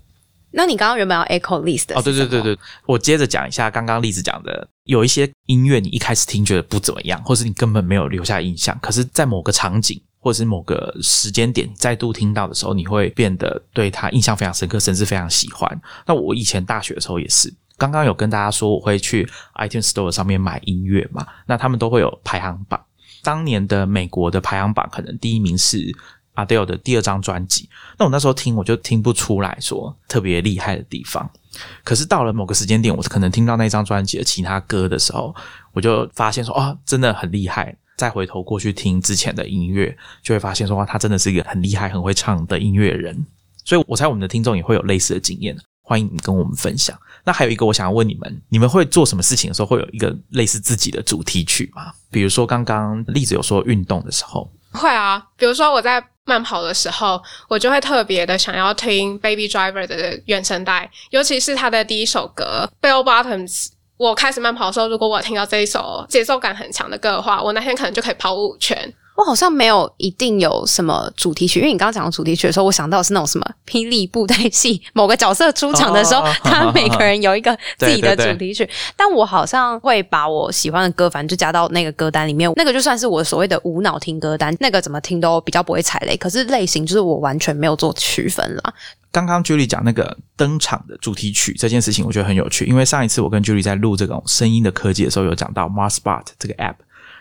[0.49, 15.79] 那你刚刚原本要 echo list 哦，对对对对，我接着讲一下刚刚例子讲的，有一些音乐你一开始听觉得不怎么样，或是你根本没有留下印象，可是在某个场景或者是某个时间点再度听到的时候，你会变得对他印象非常深刻，甚至非常喜欢。
[16.07, 17.53] 那我以前大学的时候也是。
[17.77, 21.25] 刚刚有跟大家说，我会去 iTunes Store 上面买音乐嘛？
[21.45, 22.83] 那他们都会有排行榜。
[23.23, 25.93] 当年的美国的排行榜，可能第一名是
[26.35, 27.69] Adele 的第二张专辑。
[27.97, 31.29] 那我那时候听，我就听不出来说特别厉害的地方。
[31.83, 35.35] 可是到了某个时间点，我可能听到那张专辑的其他歌的时候，
[35.73, 37.75] 我就发现说，哦，真的很厉害。
[37.97, 43.25] 再回头过去听之前的音乐，就会发现说，哇，他真的是一个很厉害、很会唱的音乐人。
[43.65, 46.99] 所以我猜我们的听众也会有类似的经验，欢迎你跟我们分享。
[47.23, 51.93] 那还有一个，我想要问你们，你们会做什么事情的时候会有一个类似自己的主题曲吗？
[52.11, 63.67] 比如说刚刚例子有说运动的时候，会啊，比如说我在慢跑的时候，我就会特别的想要听 Baby Driver 的原声带，尤其是他的第一首歌 Bell Bottoms。
[63.95, 68.93] 我开始慢跑的时候，如果我听到这一首节奏感很强的歌的话，我那天可能就可以跑五圈。
[69.17, 78.69] 我好像没有一定有什么主题曲，因为你刚刚讲主题曲的时候，我想到是那种什么霹雳布袋戏某个角色出场的时候，他每个人有一个自己的主题曲。
[78.95, 86.15] 但我好像会把我喜欢的歌，反正就加到那个歌单里面，那个就算是我所谓的无脑听歌单，那个怎么听都比较不会踩雷。
[86.15, 88.73] 可是类型就是我完全没有做区分啦。
[89.11, 96.75] 刚刚 Julie 讲那个登场的主题曲这件事情，我觉得很有趣，因为上一次我跟 Julie 在录这种声音的科技的时候，有讲到 Marspot 这个 App，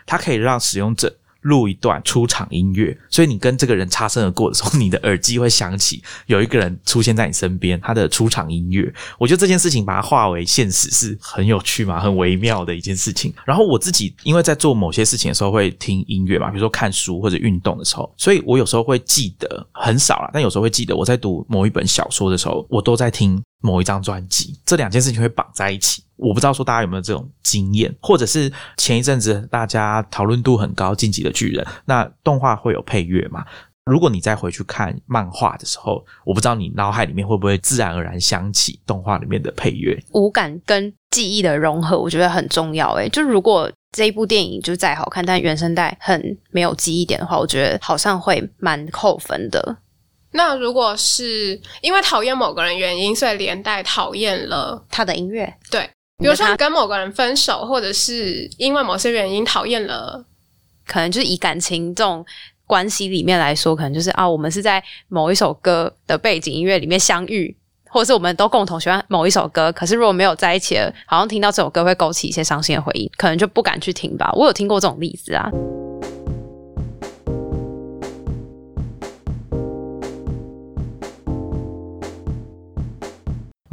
[0.05, 1.11] 它可以让使用者。
[1.41, 8.93] 录一段出场音乐，所以你跟这个人擦身而过的时候，你的耳机会响起有一个人出现在你身边，他的出场音乐。
[9.17, 13.33] 我觉得这件事情把它化为现实是很有趣嘛，很微妙的一件事情。
[13.45, 23.41] 然后我自己因为在做某些事情的时候会听音乐嘛，比如说看书或者运动的时候，所以我有时候会记得很少了，但有时候会记得我在读某一本小说的时候，我都在听。
[23.61, 26.03] 某一张专辑，这两件事情会绑在一起。
[26.15, 33.45] 我不知道说大家有没有这种经验，或者是前一阵子大家讨论度很高《进击的巨人》，那动画会有配乐嘛？
[33.85, 39.97] 如果你再回去看漫画的时候，我不知道你脑海里面会不会自然而然想起动画里面的配乐。
[40.11, 42.91] 五感跟记忆的融合，我觉得很重要。
[42.95, 49.77] 诶，就如果这一部电影就再好看，但原声带很没有记忆点的话，我觉得好像会蛮扣分的。
[50.31, 60.25] 那如果是因为讨厌某个人原因，所以连带讨厌了他的音乐，对，比如说跟某个人分手，或者是因为某些原因讨厌了，
[60.85, 62.23] 可能就是以感情这种
[62.65, 67.55] 关系里面来说，可能就是啊，我们是在某一首歌的背景音乐里面相遇，
[67.89, 74.29] 或者是我们都共同喜欢某一首歌，可是如果没有在一起了，好像听到这首歌会勾起一些伤心的回忆，可能就不敢去听吧。
[74.33, 75.49] 我有听过这种例子啊。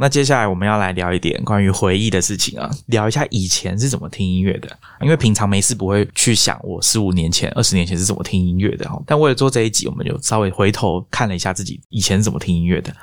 [0.05, 4.69] 那接下来我们要来聊一点关于回忆的事情啊，聊一下以前是怎么听音乐的。
[5.01, 9.01] 因为平常没事不会去想我十五年前、二十年前是怎么听音乐的哈。
[9.07, 12.95] 但为了做这一集，我们就稍微回头看了一下自己以前怎么听音乐的。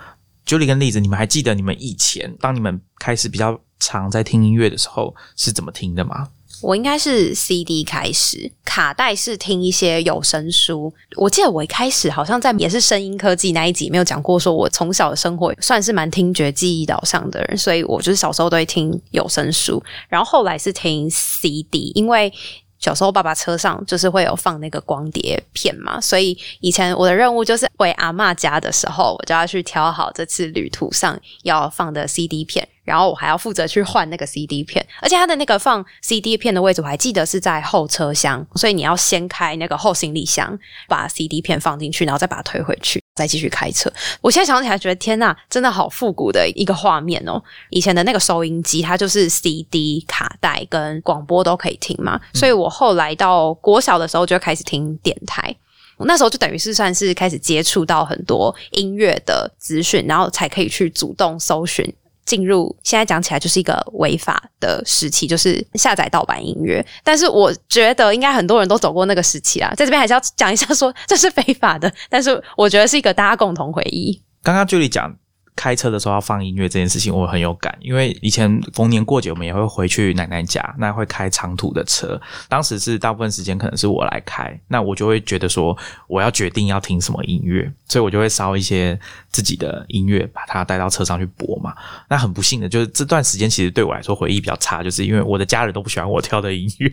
[0.46, 6.28] Julie 跟例子，你们还记得你们以前当你们开始比较常在听音乐的时候是怎么听的吗？
[6.62, 10.92] 我应该是 CD 开始，卡带是听一些有声书。
[11.16, 22.32] 我记得我一开始好像在也是声音科技那一集没有讲过，说我从小的生活算是蛮听觉记忆导向的人，所以我就是小时候都会听有声书，然后后来是听 CD，因为。
[22.78, 43.02] 小时候，爸爸车上就是会有放那个光碟片嘛，所以以前我的任务就是回阿妈家的时候，我就要去挑好这次旅途上要放的 CD 片，然后我还要负责去换那个 CD 片，而且它的那个放 CD 片的位置我还记得是在后车厢，所以你要先开那个后行李箱，把 CD 片放进去，然后再把它推回去。
[43.14, 43.92] 再继续开车，
[44.22, 47.38] 我现在想起来觉得天呐，真的好复古的一个画面哦！
[47.68, 55.54] 以前的那个收音机，它就是 CD 卡带跟广播都可以听嘛，所以我后来到国小的时候就开始听电台，
[55.98, 61.94] 那时候就等于是算是开始接触到很多音乐的资讯，然后才可以去主动搜寻。
[62.32, 66.82] 进入现在讲起来就是一个违法的时期，就是下载盗版音乐。
[67.04, 71.92] 但是我觉得应该很多人都走过那个时期啊，在这边还是要讲一下，说这是非法的。
[72.08, 74.18] 但是我觉得是一个大家共同回忆。
[74.42, 75.14] 刚刚举例讲。
[75.54, 82.20] 开车的时候要放音乐这件事情，我很有感，因为以前逢年过节我们也会回去奶奶家，那会开长途的车。
[82.48, 85.76] 当时是大部分时间可能是我来开，那我就会觉得说
[86.08, 88.98] 我要决定要听什么音乐，所以我就会烧一些
[89.30, 91.74] 自己的音乐，把它带到车上去播嘛。
[92.08, 96.90] 那很不幸的就是这段时间其实对我来说回忆比较差，就是因为我的家人都不喜欢我挑的音乐。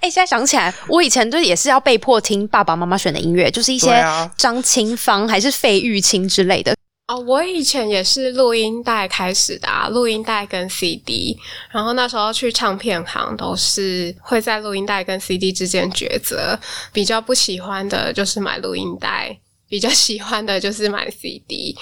[0.00, 4.04] 哎，现在想起来，我以前就也是要被迫听爸爸妈妈选的音乐，就是一些
[4.36, 6.76] 张清芳还是费玉清之类的。
[7.06, 11.38] 哦，我以前也是录音带开始的，啊，录音带跟 CD，
[11.70, 16.58] 然后那时候去唱片行都是会在录音带跟 CD 之间抉择，
[16.92, 19.38] 比较不喜欢的就是买录音带，
[19.68, 21.76] 比较喜欢的就是买 CD。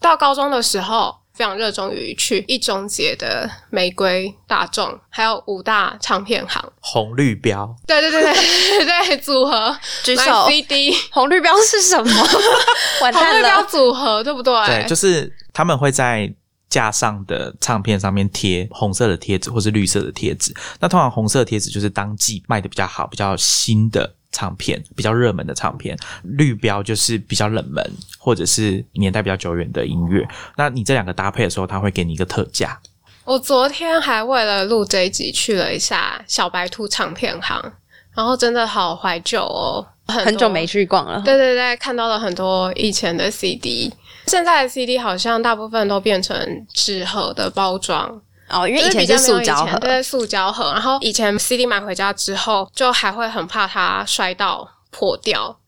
[0.00, 1.23] 到高中的时候。
[1.34, 12.10] 非常热衷于去一中街的玫瑰大众，还有五大唱片行，红绿标，对对对对 对，组合举手 CD，红绿标是什么？
[13.02, 14.54] 完红绿标组合对不对？
[14.66, 16.32] 对，就是他们会在
[16.70, 20.54] 架上的唱片上面贴红色的贴纸或是绿色的贴纸。
[20.80, 24.14] 那通常红色贴纸就是当季卖的比较好、比较新的。
[24.34, 27.82] 唱片，比较热门的唱片；绿标就是比较冷门
[28.18, 30.26] 或者是年代比较久远的音乐。
[30.56, 32.78] 那你这两个搭配的时候，它会给你一个特价。
[33.24, 37.72] 我昨天还为了录这一集去了一下小白兔唱片行，
[38.14, 41.22] 然后真的好怀旧哦，很久没去逛了。
[41.24, 43.90] 对对对，看到了很多以前的 CD，
[44.26, 48.20] 现在的 CD 好像大部分都变成纸盒的包装
[48.54, 50.72] 哦，因为以前是塑胶盒，对，塑胶盒。
[50.72, 55.58] 然后以前 CD 买回家之后，就还会很怕它摔到破掉。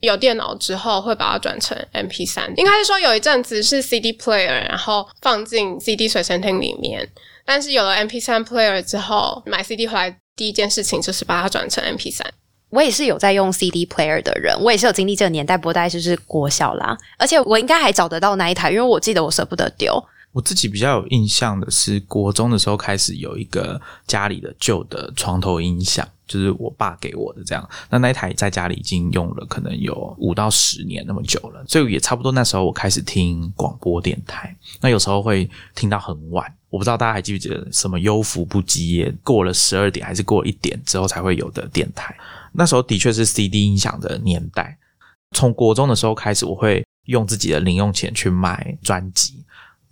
[0.00, 2.52] 有电脑之后，会把它转成 MP 三。
[2.56, 7.08] 应该是说有一阵子是 CD player，然后放进 CD 随身听里面。
[7.46, 12.26] 但是有了 MP 三 player 之后，买 CD 回来第一件事情就是把它转成 MP 三。
[12.68, 20.04] 我也是有在用 CD player 的人，我也是有经历这个年代，不过大概就是国小啦，而且我应该还找得到那一台，因为我记得我舍不得丢。
[20.34, 27.66] 我自己比较有印象的是，国中的时候开始有一个家里的旧的床头音响，就是我爸给我的这样。
[27.88, 34.54] 那那一台在家里已经用了可能有五到十年那么久了，所以也差不多那时候我开始听广播电台。
[34.80, 42.12] 那有时候会听到很晚，我不知道大家还记不记得什么优福不羁夜，过了十二点还是过一点之后才会有的电台。
[42.50, 44.76] 那时候的确是 CD 音响的年代。
[45.30, 49.43] 从国中的时候开始，我会用自己的零用钱去买专辑。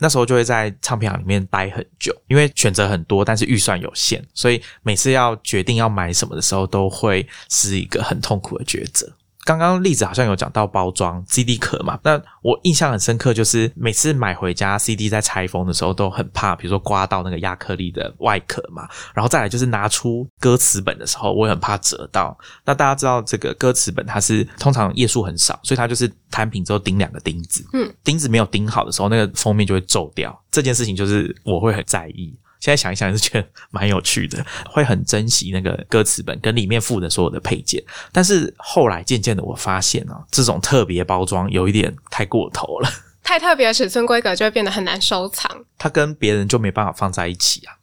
[0.03, 9.09] 那时候就会在唱片行里面待很久，因为选择很多，但是预算有限，所以每次要决定要买什么的时候，都会是一个很痛苦的抉择。
[9.45, 22.37] 刚刚例子好像有讲到包装 CD 壳嘛，那我印象很深刻，就是每次买回家 CD 在拆封的时候都很怕，比如说刮到那个亚克力的外壳嘛，然后再来就是拿出歌词本的时候，我也很怕折到。
[22.65, 30.41] 那大家知道这个歌词本它是通常页数很少，所以它就是摊平之后钉两个钉子，嗯，钉子没有钉好的时候，那个封面就会皱掉。
[30.51, 32.33] 这件事情就是我会很在意。
[32.63, 37.83] 现在想一想，也是觉得蛮有趣的， 会很珍惜那个歌词本跟里面附的所有的配件。
[38.13, 42.89] 但是后来渐渐的，我发现啊，这种特别包装有一点太过头了，
[43.21, 45.51] 太特别的尺寸规格就会变得很难收藏。
[45.77, 47.75] 它跟别人就没办法放在一起啊。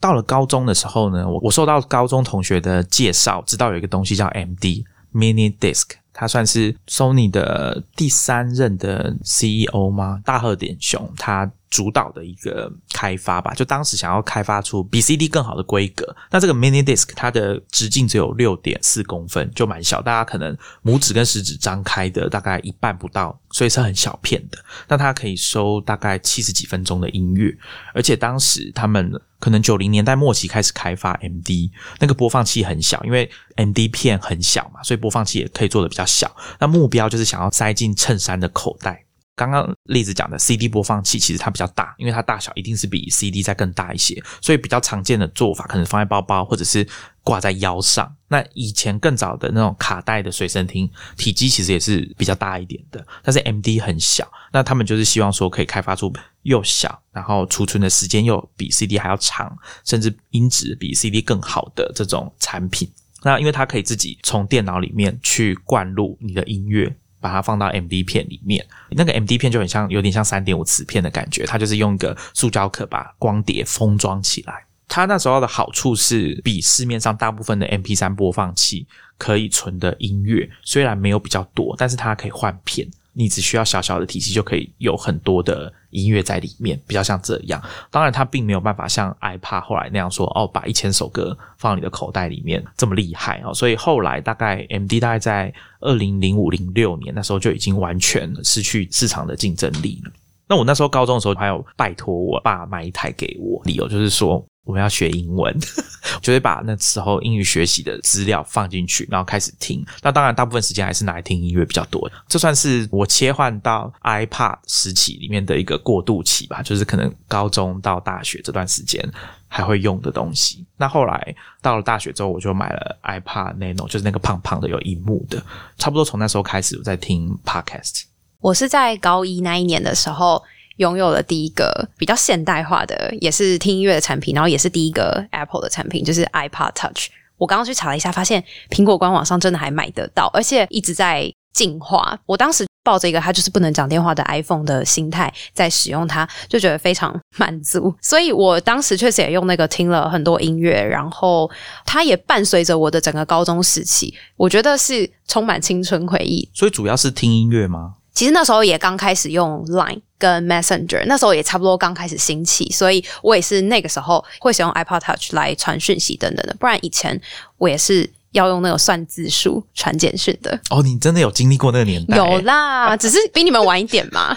[0.00, 4.82] 到了高中的时候呢，我我受到高中同学的介绍，知道有一个东西叫 MD
[5.12, 10.22] Mini Disc，他算是 Sony 的第三任的 CEO 吗？
[10.24, 16.04] 大贺典雄他主导的一个开发吧，就当时想要开发出比 CD 更好的规格。
[16.30, 24.58] 那这个 Mini Disc 它的直径只有六点四公分，就蛮小，大家可能拇指跟食指张开的大概一半不到，所以是很小片的。
[24.88, 27.56] 那它可以收大概七十几分钟的音乐，
[27.94, 36.34] 而且当时他们可能九零年代末期开始开发 MD，那个播放器很小，因为 MD 片很小嘛，所以播放器也可以做的比较小。
[36.58, 39.04] 那目标就是想要塞进衬衫的口袋。
[39.40, 46.86] 刚刚例子讲的 CD 播放器，其实它比较大，因为它大小一定是比 CD 再更大一些，所以比较常见的做法可能放在包包或者是
[47.22, 48.14] 挂在腰上。
[48.28, 54.30] 那以前更早的那种卡带的随身听，体积其实也是比较大一点的，但是 MD 很小。
[54.52, 56.12] 那他们就是希望说可以开发出
[56.42, 62.86] 又小，然后储存的时间又比 CD 还要长，甚至音质比 CD 更好的这种产品。
[63.22, 66.94] 那因为它可以自己从电脑里面去灌入你的音乐。
[67.20, 71.44] 把它放到 MD 片里面，那个 MD 片就很像，有点像三点五磁片的感觉。
[71.44, 74.64] 它就是用一个塑胶壳把光碟封装起来。
[74.88, 82.88] 它那时候的好处是，比市面上大部分的 MP 三播放器可以存的音乐虽然没有比较多，但是它可以换片。
[83.12, 87.62] 你只需要小小的体积就可以有很多的音乐在里面，比较像这样。
[87.90, 93.52] 当然，它并没有办法像 iPad 后来那样说哦，把一千首歌放你的口袋里面这么厉害哦。
[93.52, 100.12] 所以后来大概 MD 大概在二零零五零六年那时候就已经完全失去市场的竞争力了。
[100.48, 104.44] 那我那时候高中的时候还有拜托我爸买一台给我，理由就是说。
[104.64, 105.56] 我们要学英文，
[106.20, 109.84] 就会把那时候英语学习的资料放进去，然后开始听。
[110.02, 112.08] 那当然，大部分时间还是拿来听音乐比较多。
[112.28, 119.02] 这算是我切换到 iPad 时期里面的一个过渡期吧，就是可能高中到大学这段时间
[119.48, 120.64] 还会用的东西。
[120.76, 125.42] 那后来到了大学之后，我就买了 iPad Nano，就是那个胖胖的有荧幕的。
[125.78, 128.02] 差不多从那时候开始，我在听 Podcast。
[128.38, 130.42] 我是在高一那一年的时候。
[130.80, 137.08] 拥有了第一个比较现代化的，也是听音乐的产品，然后也是第一个 Apple 的产品，就是 iPod Touch。
[137.36, 142.18] 我刚刚去查了一下，发现苹果官网上真的还买得到，而且一直在进化。
[142.24, 147.94] 我当时抱着一个它就是不能讲电话的 iPhone 的心态在使用它，就觉得非常满足。
[148.00, 151.50] 所以我当时确实也用那个听了很多音乐，然后
[151.84, 156.48] 它也伴随着我的整个高中时期，我觉得是充满青春回忆。
[156.54, 157.96] 所以主要是听音乐吗？
[158.14, 166.54] 其实那时候也刚开始用 Line 跟 Messenger，那时候也差不多刚开始兴起，所以我也是那个时候会使用 iPod Touch 来传讯息等等的。
[166.58, 167.18] 不然以前
[167.56, 170.60] 我也是要用那个算字数传简讯的。
[170.70, 172.16] 哦，你真的有经历过那个年代？
[172.16, 174.36] 有啦， 只是比你们晚一点嘛。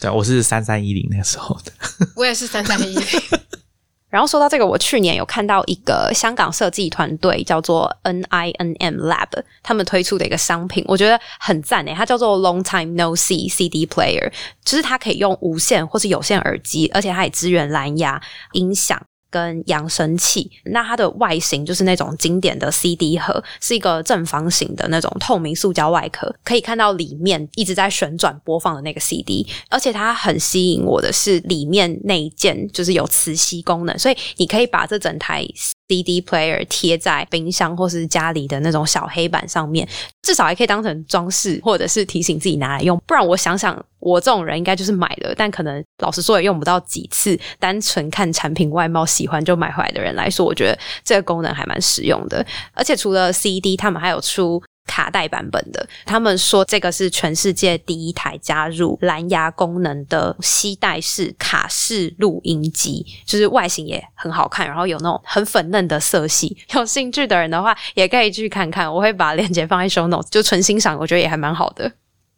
[0.00, 1.72] 对，我是三三一零那时候的。
[2.16, 3.06] 我也是三三一零。
[4.14, 9.26] 然后说到这个，我去年有看到一个香港设计团队叫做 NINM Lab，
[9.60, 14.30] 他们推出的一个商品，我觉得很赞诶，它叫做 Long Time No See CD Player，
[14.64, 19.02] 就是它可以用无线或是有线耳机，而且它也支援蓝牙音响。
[19.34, 29.44] 跟扬声器，那它的外形就是那种经典的 CD 盒，是一个正方形的那种透明塑胶外壳，可以看到里面一直在旋转播放的那个 CD。
[29.68, 35.44] 而且它很吸引我的是里面那一件就是有磁吸功能，所以你可以把这整台。
[35.88, 39.88] DD player 贴在冰箱或是家里的那种小黑板上面，
[40.22, 43.00] 至少还可以当成装饰，或者是提醒自己拿来用。
[43.06, 47.38] 不然我想想，我这种人应该就是买了，但可能老实说也用不到几次。
[47.58, 52.44] 单纯看产品外貌喜欢就买回来的人来说，我觉得这个功能还蛮实用的。
[52.72, 54.62] 而且除了 CD，他们还有出。
[54.86, 66.56] 卡带版本的，他们说这个是全世界第一台加入蓝牙功能的吸带式卡式录音机，就是外形也很好看，然后有那种很粉嫩的色系。
[66.74, 71.90] 有兴趣的人的话，也可以去看看，我会把链接放在 show notes，就纯欣赏，我觉得也还蛮好的。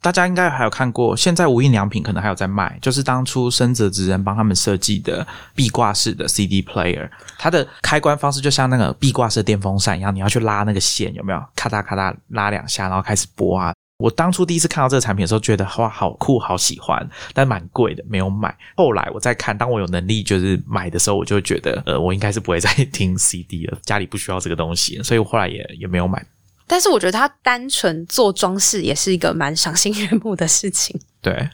[0.07, 11.43] 大家应该还有看过，现在无印良品可能还有在卖，就是当初深泽直人帮他们设计的壁挂式的 CD player，它的开关方式就像那个壁挂式电风扇一样，你要去拉那个线，有没有？
[11.57, 13.73] 咔嗒咔嗒拉两下，然后开始播啊。
[13.97, 18.55] 我当初第一次看到这个产品的时候，觉得哇，好酷，好喜欢，但蛮贵的，没有买。
[18.77, 26.25] 后来我再看，当我有能力就是买的时候，我就觉得，呃，我应该是不会再听 CD 了，家里不需要这个东西，所以我后来也也没有买。
[26.67, 30.99] 但是我觉得它单纯做装饰也是一个蛮赏心悦目的事情。
[31.21, 31.49] 对，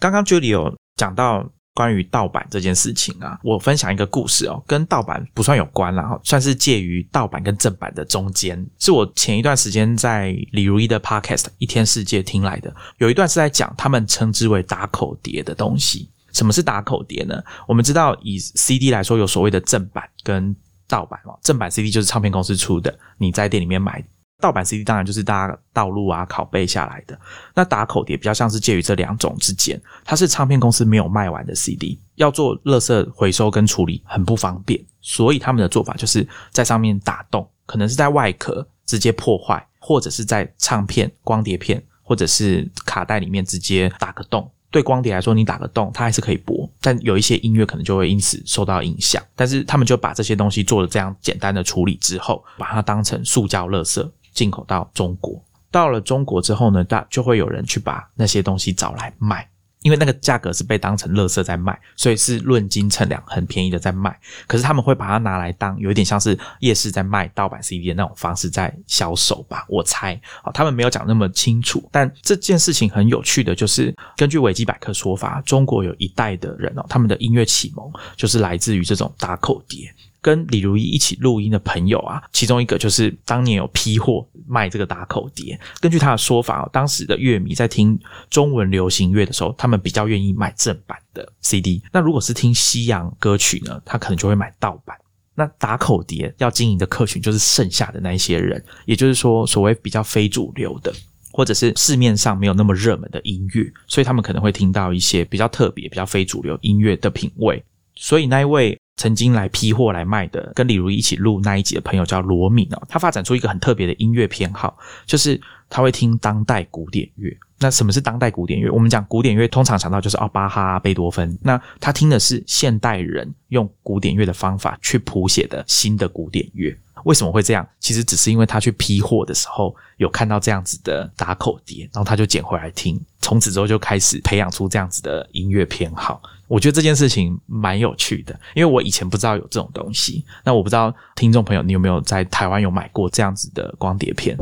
[0.00, 8.68] 刚刚 Julie 有讲到关于盗版这件事情啊，我分享一个故事哦，跟盗版不算有关啦，哈，算是介于盗版跟正版的中间。
[8.80, 16.10] 是我前一段时间在李如一的 Podcast《一天世界》听来的，有一段是在讲他们称之为打口碟的东西。
[16.32, 17.42] 什么是打口碟呢？
[17.66, 20.54] 我们知道以 CD 来说，有所谓的正版跟
[20.86, 21.34] 盗版嘛。
[21.42, 24.04] 正版 CD 就是唱片公司出的，你在店里面买。
[24.40, 27.18] 盗版 CD 当然就是大家盗录啊、拷贝下来的。
[27.54, 44.48] 那打口碟比较像是介于这两种之间，它是唱片公司没有卖完的 CD，要做垃圾回收跟处理很不方便，所以他们的做法就是在上面打洞，可能是在外壳直接破坏，或者是在唱片、光碟片或者是卡带里面直接打个洞。
[44.70, 49.20] 对光碟来说，你打个洞，它还是可以播，但有一些音乐可能就会因此受到影响。
[49.34, 54.06] 但是他们就把这些东西做了这样简单的处理之后，把它当成塑胶垃圾。
[54.38, 59.48] 进口到中国，到了中国之后呢，大就会有人去把那些东西找来卖，
[59.82, 64.16] 因为那个价格是被当成垃圾在卖，所以是论斤称两，很便宜的在卖。
[64.46, 70.14] 可是他们会把它拿来当有一点像是夜市在卖盗版 CD 的那种方式在销售吧，我猜。
[70.44, 79.92] 哦，他们没有讲那么清楚，但这件事情很有趣的就是，根据维基百科说法，中国有一代的人哦，他们的音乐启蒙就是来自于这种打口碟。
[80.20, 85.58] 跟李如一一起录音的朋友啊，其中一个就是当年有批货卖这个打口碟。
[85.80, 87.98] 根据他的说法，当时的乐迷在听
[88.28, 91.82] 中文流行乐的时候，他们比较愿意买正版的 CD。
[91.92, 94.96] 那如果是听西洋歌曲呢，他可能就会买盗版。
[95.34, 100.92] 那打口碟要经营的客群就是剩下的那一些人，也就是说，所谓比较非主流的，
[101.30, 107.62] 或者是市面上没有那么热门的音乐，所以他们可能会听到一些比较特别、比较非主流音乐的品味。
[107.94, 108.76] 所以那一位。
[108.98, 114.76] 曾经来批货来卖的，跟李如一起录那一集的朋友叫罗敏哦，他发展出一个很特别的音乐偏好，
[115.06, 115.40] 就是
[115.70, 117.34] 他会听当代古典乐。
[117.60, 118.70] 那什么是当代古典乐？
[118.70, 121.36] 我们讲古典乐，通常想到就是哦，巴哈、贝多芬。
[121.42, 126.76] 那他听的是现代人用古典乐的方法去谱写的新的古典乐。
[127.04, 127.66] 为什么会这样？
[127.80, 136.20] 其实只是因为他去批货的时候有看到这样子的打口碟，然后他就捡回来听，从此之后就开始培养出这样子的音乐偏好。
[136.46, 140.24] 我觉得这件事情蛮有趣的，因为我以前不知道有这种东西。
[140.44, 144.36] 那我不知道听众朋友你有没有在台湾有买过这样子的光碟片？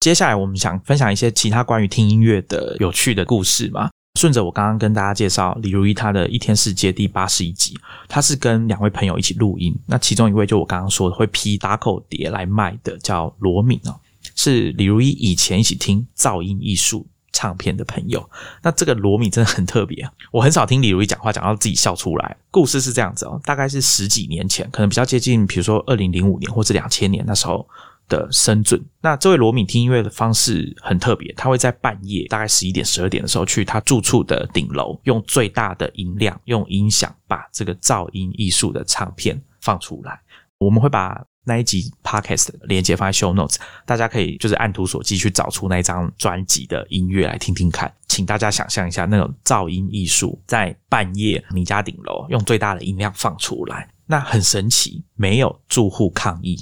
[0.00, 3.90] 接下来我们想分享一些其他关于听音乐的有趣的故事嘛。
[4.18, 9.72] 顺着我刚刚跟大家介绍李如一他的一天世界第八十一集，他是跟两位朋友一起录音。
[9.86, 13.94] 那其中一位就我刚刚说的会批打口碟来卖的，叫罗敏哦，
[14.34, 18.28] 是李如一以前一起听噪音艺术唱片的朋友。
[18.60, 22.36] 那这个罗敏真的很特别，我很少听李如一讲话讲到自己笑出来。
[22.50, 27.64] 故事是这样子哦，大概是十几年前，可能比较接近，比如说二零零五年或者两千年那时候。
[28.08, 28.82] 的深圳。
[29.00, 40.20] 那这位罗敏听音乐的方式很特别，他会在半夜大概十一点、十二点的时候去他住处的顶楼，用最大的音量，用音响把这个噪音艺术的唱片放出来。
[40.58, 43.56] 我们会把那一集 podcast 连接放在 show notes，
[43.86, 47.90] 大家可以就是按图索骥去找出那张专辑的音乐来听听看。
[48.08, 56.58] 请大家想象一下那种噪音艺术，在半夜你家顶楼用最大的音量放出来，那很神奇，没有住户抗议。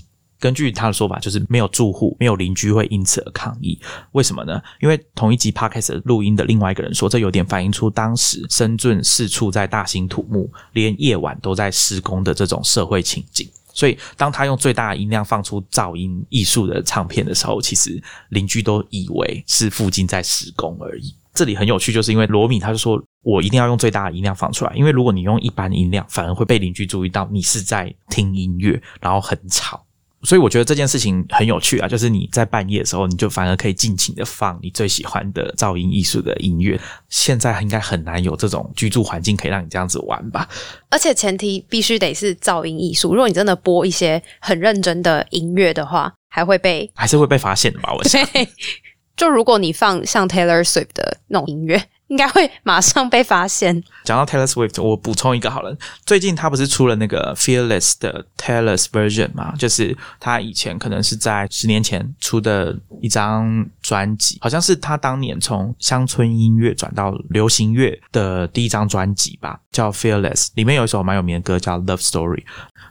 [0.46, 3.76] 根据他的说法，就是没有住户、没有邻居会因此而抗议。
[4.12, 4.62] 为什么呢？
[4.80, 13.50] 因为同一集 podcast 录音的另外一个人说，这有点反映出当时深圳四处在大兴土木，连夜晚都在施工的这种社会情景。
[13.74, 21.12] 所以，当他用最大的音量放出噪音艺术的唱片的时候，其实邻居都以为是附近在施工而已。
[21.34, 29.84] 这里很有趣，就是因为罗米他就说我一定要用最大的音量放出来，因为如果你用一般音量，反而会被邻居注意到你是在听音乐，然后很吵。
[30.22, 36.80] 所以我觉得这件事情很有趣啊，就是你在半夜的时候，你就反而可以尽情的放你最喜欢的噪音艺术的音乐。
[37.08, 40.48] 现在应该很难有这种居住环境可以让你这样子玩吧？
[40.90, 43.10] 而且前提必须得是噪音艺术。
[43.14, 47.92] 如果你真的播一些很认真的音乐的话，还会被还是会被发现的吧？
[47.94, 48.26] 我想，
[49.16, 51.82] 就如果你放像 Taylor Swift 的那种音乐。
[52.08, 53.82] 应该会马上被发现。
[54.04, 55.76] 讲到 Taylor Swift，我补充一个好了。
[56.04, 59.54] 最近他不是出了那个 Fearless 的 Taylor's Version 嘛？
[59.56, 70.48] 就是他以前可能是在十年前出的一张专辑，好像是他当年从乡村音乐转到流行乐的第一张专辑吧，叫 Fearless。
[70.54, 72.44] 里面有一首蛮有名的歌叫 Love Story。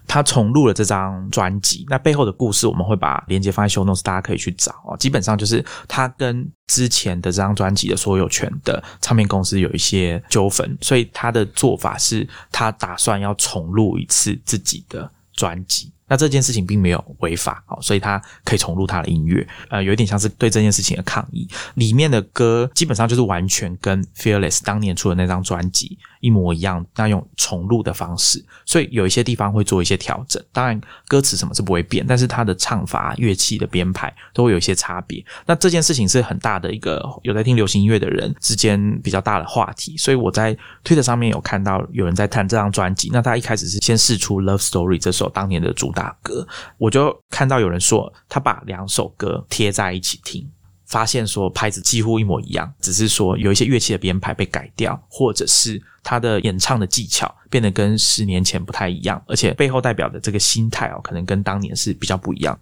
[0.08, 4.96] 他重录了这张专辑，那背后的故事我们会把链接放在 show notes，大家可以去找哦。
[4.98, 15.92] 基本上就是他跟之前的这张专辑的所有权的唱片公司有一些纠纷，所以他的做法是他打算要重录一次自己的专辑。
[16.08, 21.48] 那这件事情并没有违法，好，所以他可以重录他的音乐，呃，有一点像是对这件事情的抗议。
[21.74, 30.44] 里面的歌基本上就是完全跟 Fearless 当年出的那张专辑一模一样，那用重录的方式，所以有一些地方会做一些调整。
[30.52, 35.26] 当然，歌词什么是不会变，但是他的唱法、乐器的编排都会有一些差别。
[35.46, 43.10] 那这件事情是很大的一个有在听流行音乐的人之间比较大的话题，所以我在推特上面有看到有人在谈这张专辑。
[43.12, 45.96] 那他一开始是先试出《Love Story》这首当年的主。
[45.96, 46.46] 打歌，
[46.78, 50.46] 我就看到有人说他把两首歌贴在一起听，
[50.86, 62.60] 发现说拍子几乎一模一样，只是说有一些乐器的编排被改掉，或者是他的演唱的技巧变得跟十年前不太一样，而且背后代表的这个心态哦，可能跟当年是比较不一样。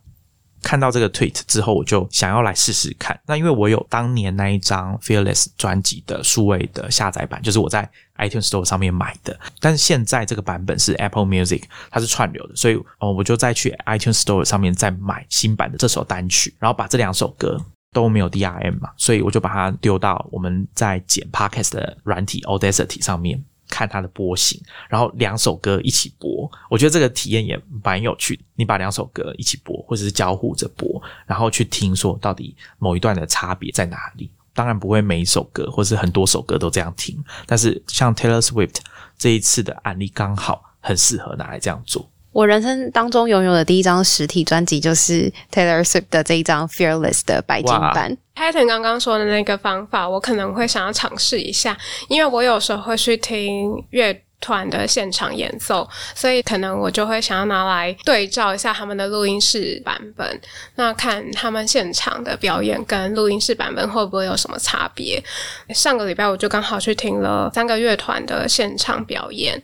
[0.61, 3.19] 看到这个 tweet 之后，我就想要来试试看。
[3.27, 9.37] 那因为我有当年那一张 Fearless 专辑的数位的下载版，就是我在 iTunes Store 上面买的。
[9.59, 17.59] 但是现在这个版本是 Apple Music，它是串流的，所以哦，我就再去 iTunes Store 上面再买新版的这首单曲，然后把这两首歌
[17.93, 23.41] 都没有 DRM 嘛，所以我就把它丢到我们在剪 Podcast 的软体 Audacity 上面。
[23.69, 28.43] 看它的波形，然后两首歌一起播，我觉得这个体验也蛮有趣的。
[28.53, 34.29] 你把两首歌一起播，或者是交互着播，然后去听说到底某一段的差别在哪里。
[34.53, 37.17] 当然不会每一首歌，或是很多首歌都这样听，
[37.47, 38.75] 但是像 Taylor Swift
[39.17, 42.07] 这一次的案例刚好很适合拿来这样做。
[42.33, 48.17] 我人生当中拥有的第一张实体专辑就是 Taylor Swift 的这一张 Fearless 的白金版。
[48.35, 51.77] Patton 刚刚说的那个方法，我可能会想要尝试一下，
[52.09, 60.41] 因为我有时候会去听乐团的现场演奏，所以可能我就会想要拿来对照一下他们的录音室版本，
[60.75, 65.23] 那看他们现场的表演跟录音室版本会不会有什么差别。
[65.69, 69.61] 上个礼拜我就刚好去听了三个乐团的现场表演，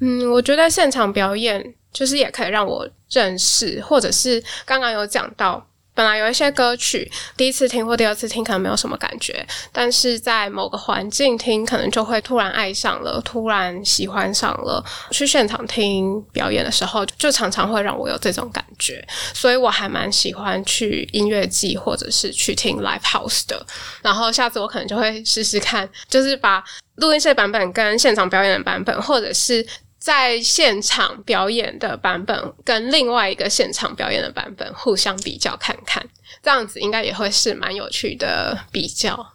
[0.00, 1.74] 嗯，我觉得现场表演。
[1.92, 14.84] 就是也可以让我认识，或者是刚刚有讲到，本来有一些歌曲第一次听或第二次听可能没有什么感觉，但是在某个环境听，可能就会突然爱上了，突然喜欢上了。
[15.10, 23.66] 去现场听表演的时候，就常常会让我有这种感觉，所以我还蛮喜欢去音乐季或者是去听 live house 的。
[24.02, 26.62] 然后下次我可能就会试试看，就是把
[26.96, 29.66] 录音室版本跟现场表演的版本，或者是。
[29.98, 36.04] 在现场表演的版本跟另外一个现场表演的版本互相比较看看，
[36.42, 39.34] 这样子应该也会是蛮有趣的比较。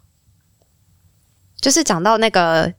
[1.61, 2.73] 就是讲到那个。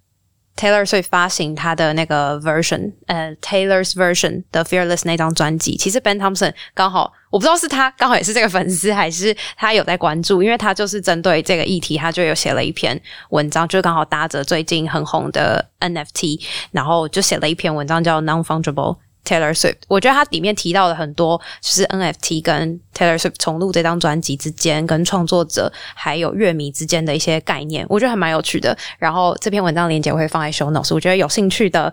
[0.56, 13.00] Taylor 所以发行他的那个 version，呃，Taylor's version 的 Fearless 那张专辑，其实 Ben Thompson 刚好，我不知道是他刚好也是这个粉丝，还是他有在关注，因为他就是针对这个议题，他就有写了一篇
[13.30, 16.40] 文章，就刚好搭着最近很红的 NFT，
[16.70, 28.76] 然后就写了一篇文章叫 Non Fungible Taylor Swift，我觉得它里面提到了很多，就是 NFT 跟 Taylor Swift 重录这张专辑之间，跟创作者还有乐迷之间的一些概念，我觉得还蛮有趣的。
[28.98, 31.92] 然后这篇文章链接我会放在 Show Notes，我觉得有兴趣的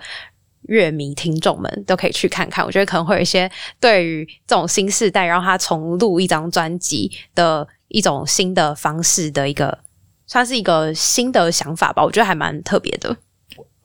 [0.64, 2.66] 乐迷听众们都可以去看看。
[2.66, 9.80] 我觉得可能会有一些对于这种新时代，然后他重录一张专辑的一种新的方式的一个，
[10.28, 12.04] 算是一个新的想法吧。
[12.04, 13.16] 我觉得还蛮特别的。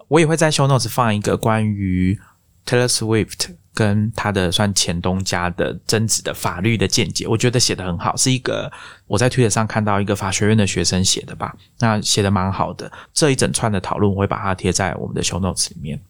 [0.09, 2.19] 我也会在 Show Notes 放一个关于。
[2.67, 8.73] Taylor Swift 跟他的算前东家的争执的法律的见解，我觉得写的很好，是一个
[9.07, 12.91] 我在推特上看到一个法学院的学生写的吧，那写的蛮好的。
[13.15, 16.01] 这一整串的讨论，我会把它贴在我们的 show notes 里面。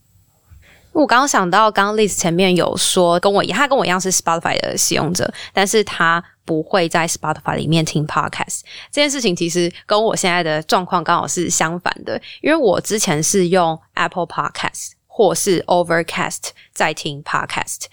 [0.92, 14.92] 我刚刚想到，刚刚 Liz 前面有说跟我一样，他跟我一样是 Spotify 的使用者，但是他不会在 Spotify 里面听 podcast 这件事情，其实跟我现在的状况刚好是相反的，因为我之前是用 Apple Podcast。
[15.16, 17.84] 或是 Overcast 在听 Podcast，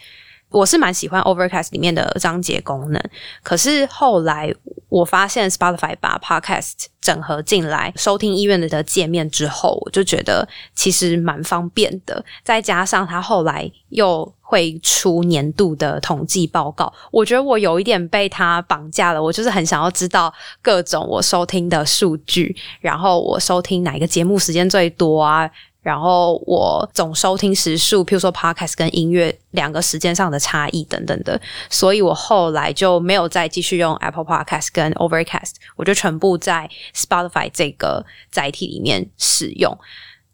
[0.49, 3.01] 我是蛮喜欢 Overcast 里面的章节功能。
[3.41, 4.53] 可是后来
[4.89, 10.45] 我发现 Spotify 把 Podcast 整合进来收听医院的界面之后，我就觉得
[10.75, 12.25] 其实蛮方便的。
[12.43, 19.23] 再加上它后来又会出年度的统计报告，我觉得我有一点被它绑架了。
[19.23, 25.49] 我就是很想要知道各种我收听的数据，然后我收听哪一个节目时间最多啊？
[25.83, 39.77] 然后我总收听时数，譬如说 podcast 跟音乐两个时间上的差异等等的，所以我后来就没有再继续用 Apple Podcast 跟 Overcast，我就全部在 Spotify 这个载体里面使用。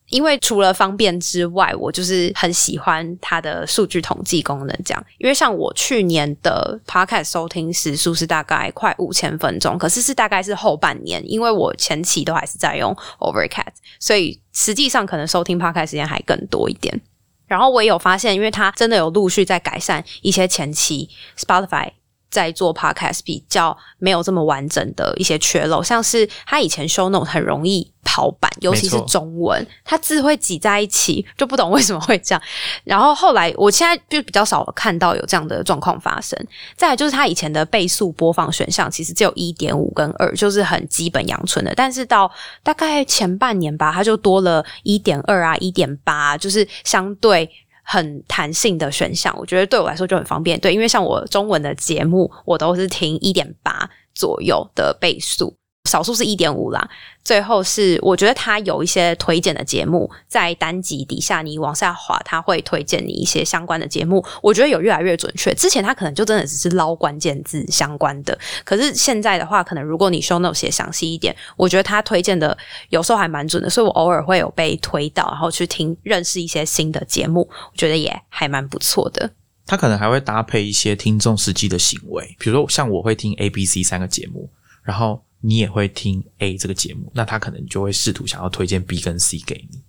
[0.10, 4.80] 因为除了方便之外，我就是很喜欢它的数据统计功能。
[4.84, 17.00] 这样，因为像我去年的 Podcast 收听时数是大概快五千分钟，可是是大概是后半年，因为我前期都还是在用 Overcast，所以实际上可能收听 Podcast 时间还更多一点。
[17.48, 21.92] 然后我也有发现，因为它真的有陆续在改善一些前期 Spotify。
[22.30, 32.42] 在做 podcast 比较没有这么完整的一些缺漏，像是他以前 show note 很容易跑版，尤其是中文，他字会挤在一起，就不懂为什么会这样。
[32.84, 36.40] 然后后来，我现在就比较少看到有这样的状况发生。
[36.76, 41.74] 再来就是他以前的倍速播放选项，其实只有一点五跟二，就是很基本阳春的。
[41.76, 42.32] 但是到
[42.64, 47.50] 大概前半年吧，他就多了一点二啊，一点八，就是相对。
[47.92, 50.60] 很弹性的选项，我觉得对我来说就很方便。
[50.60, 55.58] 对，因为像我中文的节目，我都是听一点八左右的倍速。
[55.86, 56.88] 少数是一点五啦，
[57.24, 64.24] 最后是我觉得它有一些推荐的节目，在单集底下你往下滑，它会推荐你一些相关的节目。
[64.44, 65.52] 我觉得有越来越准确。
[65.56, 72.56] 之前它可能就真的只是捞关键字相关的，可是现在的话，可能如果你 show note 写详细一点，我觉得它推荐的
[72.90, 73.68] 有时候还蛮准的。
[73.68, 79.32] 所以我偶尔会有被推到，然后去听认识一些新的节目，我觉得也还蛮不错的。
[79.66, 84.52] 它可能还会搭配一些听众实际的行为，比如说像我会听 A、B、C 三个节目，
[84.84, 85.24] 然后。
[85.42, 89.82] 你也会听 A 这个节目，那他可能就会试图想要推荐 B 跟 C 给你。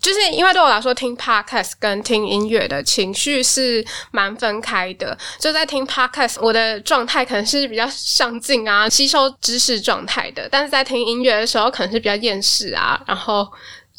[0.00, 5.18] 就是因为对我来说，听 podcast 跟听音乐的情绪是蛮分开的。
[5.40, 13.46] 就在听 podcast，我的状态可能是比较上进啊，吸收知识状态的；但是在听音乐的时候，可能是比较厌世啊，然后。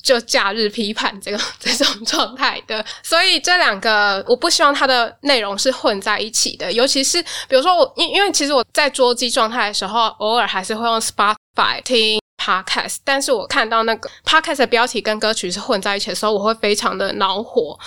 [0.02, 6.72] 就假日批判这个 这种状态的，所以这两个我不希望它的内容是混在一起的。
[6.72, 17.78] 尤其是比如说我，因因为其实我在捉机状态的时候，偶尔还是会用 Spotify 听 Podcast，但是我看到那个 Podcast 的标题跟歌曲是混在一起的时候，我会非常的恼火。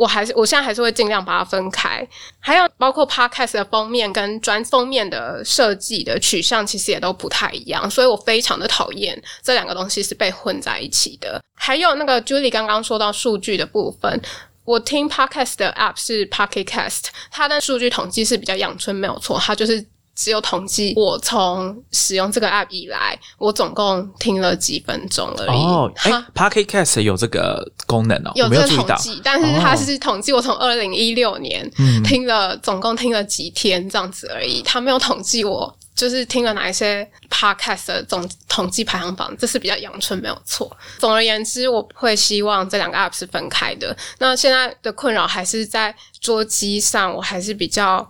[0.00, 11.38] 我还是我现在还是会尽量把它分开，还有包括 podcast 的封面跟专封面的设计的取向，其实也都不太一样，所以我非常的讨厌这两个东西是被混在一起的。
[11.54, 14.22] 还有那个 Julie 刚刚说到数据的部分，
[14.64, 19.86] 我听 podcast 的 app 是 Pocket Cast，它的数据统计是比较阳春，没有错，它就是。
[20.20, 25.48] 只有统计我从使用这个 app 以来，我总共听了几分钟而已。
[25.48, 31.66] 哦，哎，Pocket Cast 有这个功能哦，有这个统计，但是它是统计我从二零一六年
[32.04, 40.70] 听了总共听了几天这样子而已，它没有统计我就是听了哪一些 podcast 的总统计排行榜，这是比较阳春没有错。
[40.98, 43.96] 总而言之，我会希望这两个 app 是分开的。
[44.18, 48.06] 那现在的困扰还是在桌机上，我还是比较。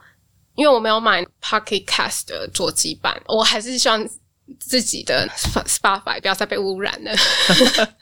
[0.61, 4.07] 因为我没有买 Pocket Cast 的座机版，我还是希望
[4.59, 7.11] 自己的 Spotify 不要再被污染了。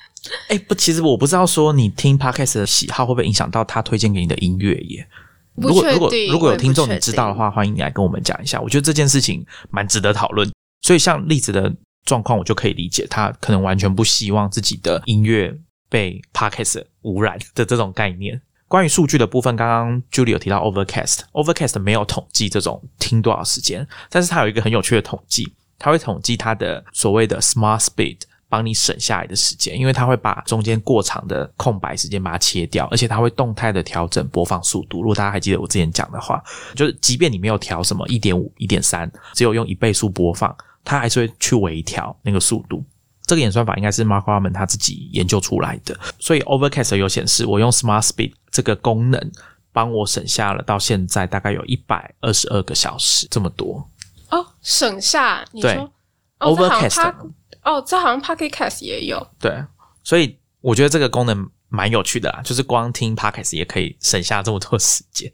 [0.49, 5.09] 哎，不，其实我不知道说你听 Podcast 的喜好会不会影响到他推荐给你的音乐耶？
[5.55, 8.61] 如果如果如果有听众你知道的话，欢迎你来跟我们讲一下。
[8.61, 10.51] 我觉得这件事情蛮值得讨论。
[10.83, 11.73] 所以像例子的
[12.07, 15.57] 状况，我就可以理解他可能完全不希望自己的音乐
[15.89, 18.43] 被 Podcast 污染的这种概念。
[18.69, 28.19] 关于数据的部分，刚刚 Julie 有提到 Overcast，Overcast 没有统计这种听多少时间，但是它有一个很有趣的统计，它会统计它的所谓的 Smart Speed，
[28.51, 35.01] 帮你省下来的时间，因为它会把中间过长的空白时间把它切掉，而且它会动态的调整播放速度。
[35.01, 36.43] 如果大家还记得我之前讲的话，
[36.75, 40.55] 就是即便你没有调什么一点五、一点三，只有用一倍速播放，
[40.85, 42.85] 它还是会去微调那个速度。
[43.29, 49.31] 这个演算法应该是 Mark Gurman 他自己研究出来的，所以 Overcast 有显示，我用 Smart Speed 这个功能
[49.71, 53.87] 帮我省下了到现在大概有一百二十二个小时这么多。
[54.31, 55.93] 哦，省下你对说
[56.39, 57.15] Overcast
[57.63, 59.25] 哦，这好像 Pocket Cast 也有。
[59.39, 59.63] 对，
[60.03, 65.31] 所以我觉得这个功能蛮有趣的啦，就是光听 Podcast 也可以省下这么多时间。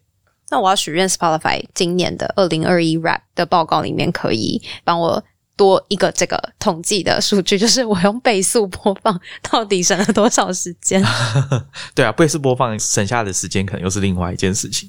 [0.51, 5.24] 那我要许愿 Spotify 今年的二零二一 Rap 的报告里面可以帮我
[5.57, 11.02] 多一个这个统计的数据， 就是我用倍速播放到底省了多少时间。
[11.94, 14.88] 对啊，倍速播放省下的时间可能又是另外一件事情。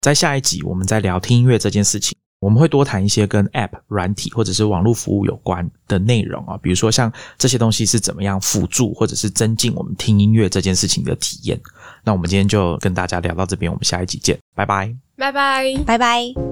[0.00, 11.60] 在下一集，我们在聊听音乐这件事情，我们会多谈一些跟 App、软体或者是网络服务有关的内容啊，比如说像这些东西是怎么样辅助或者是增进我们听音乐这件事情的体验。
[12.04, 14.94] 那我们今天就跟大家聊到这边，我们下一集见，拜拜。
[15.16, 15.64] 拜拜。
[15.84, 16.47] 拜拜。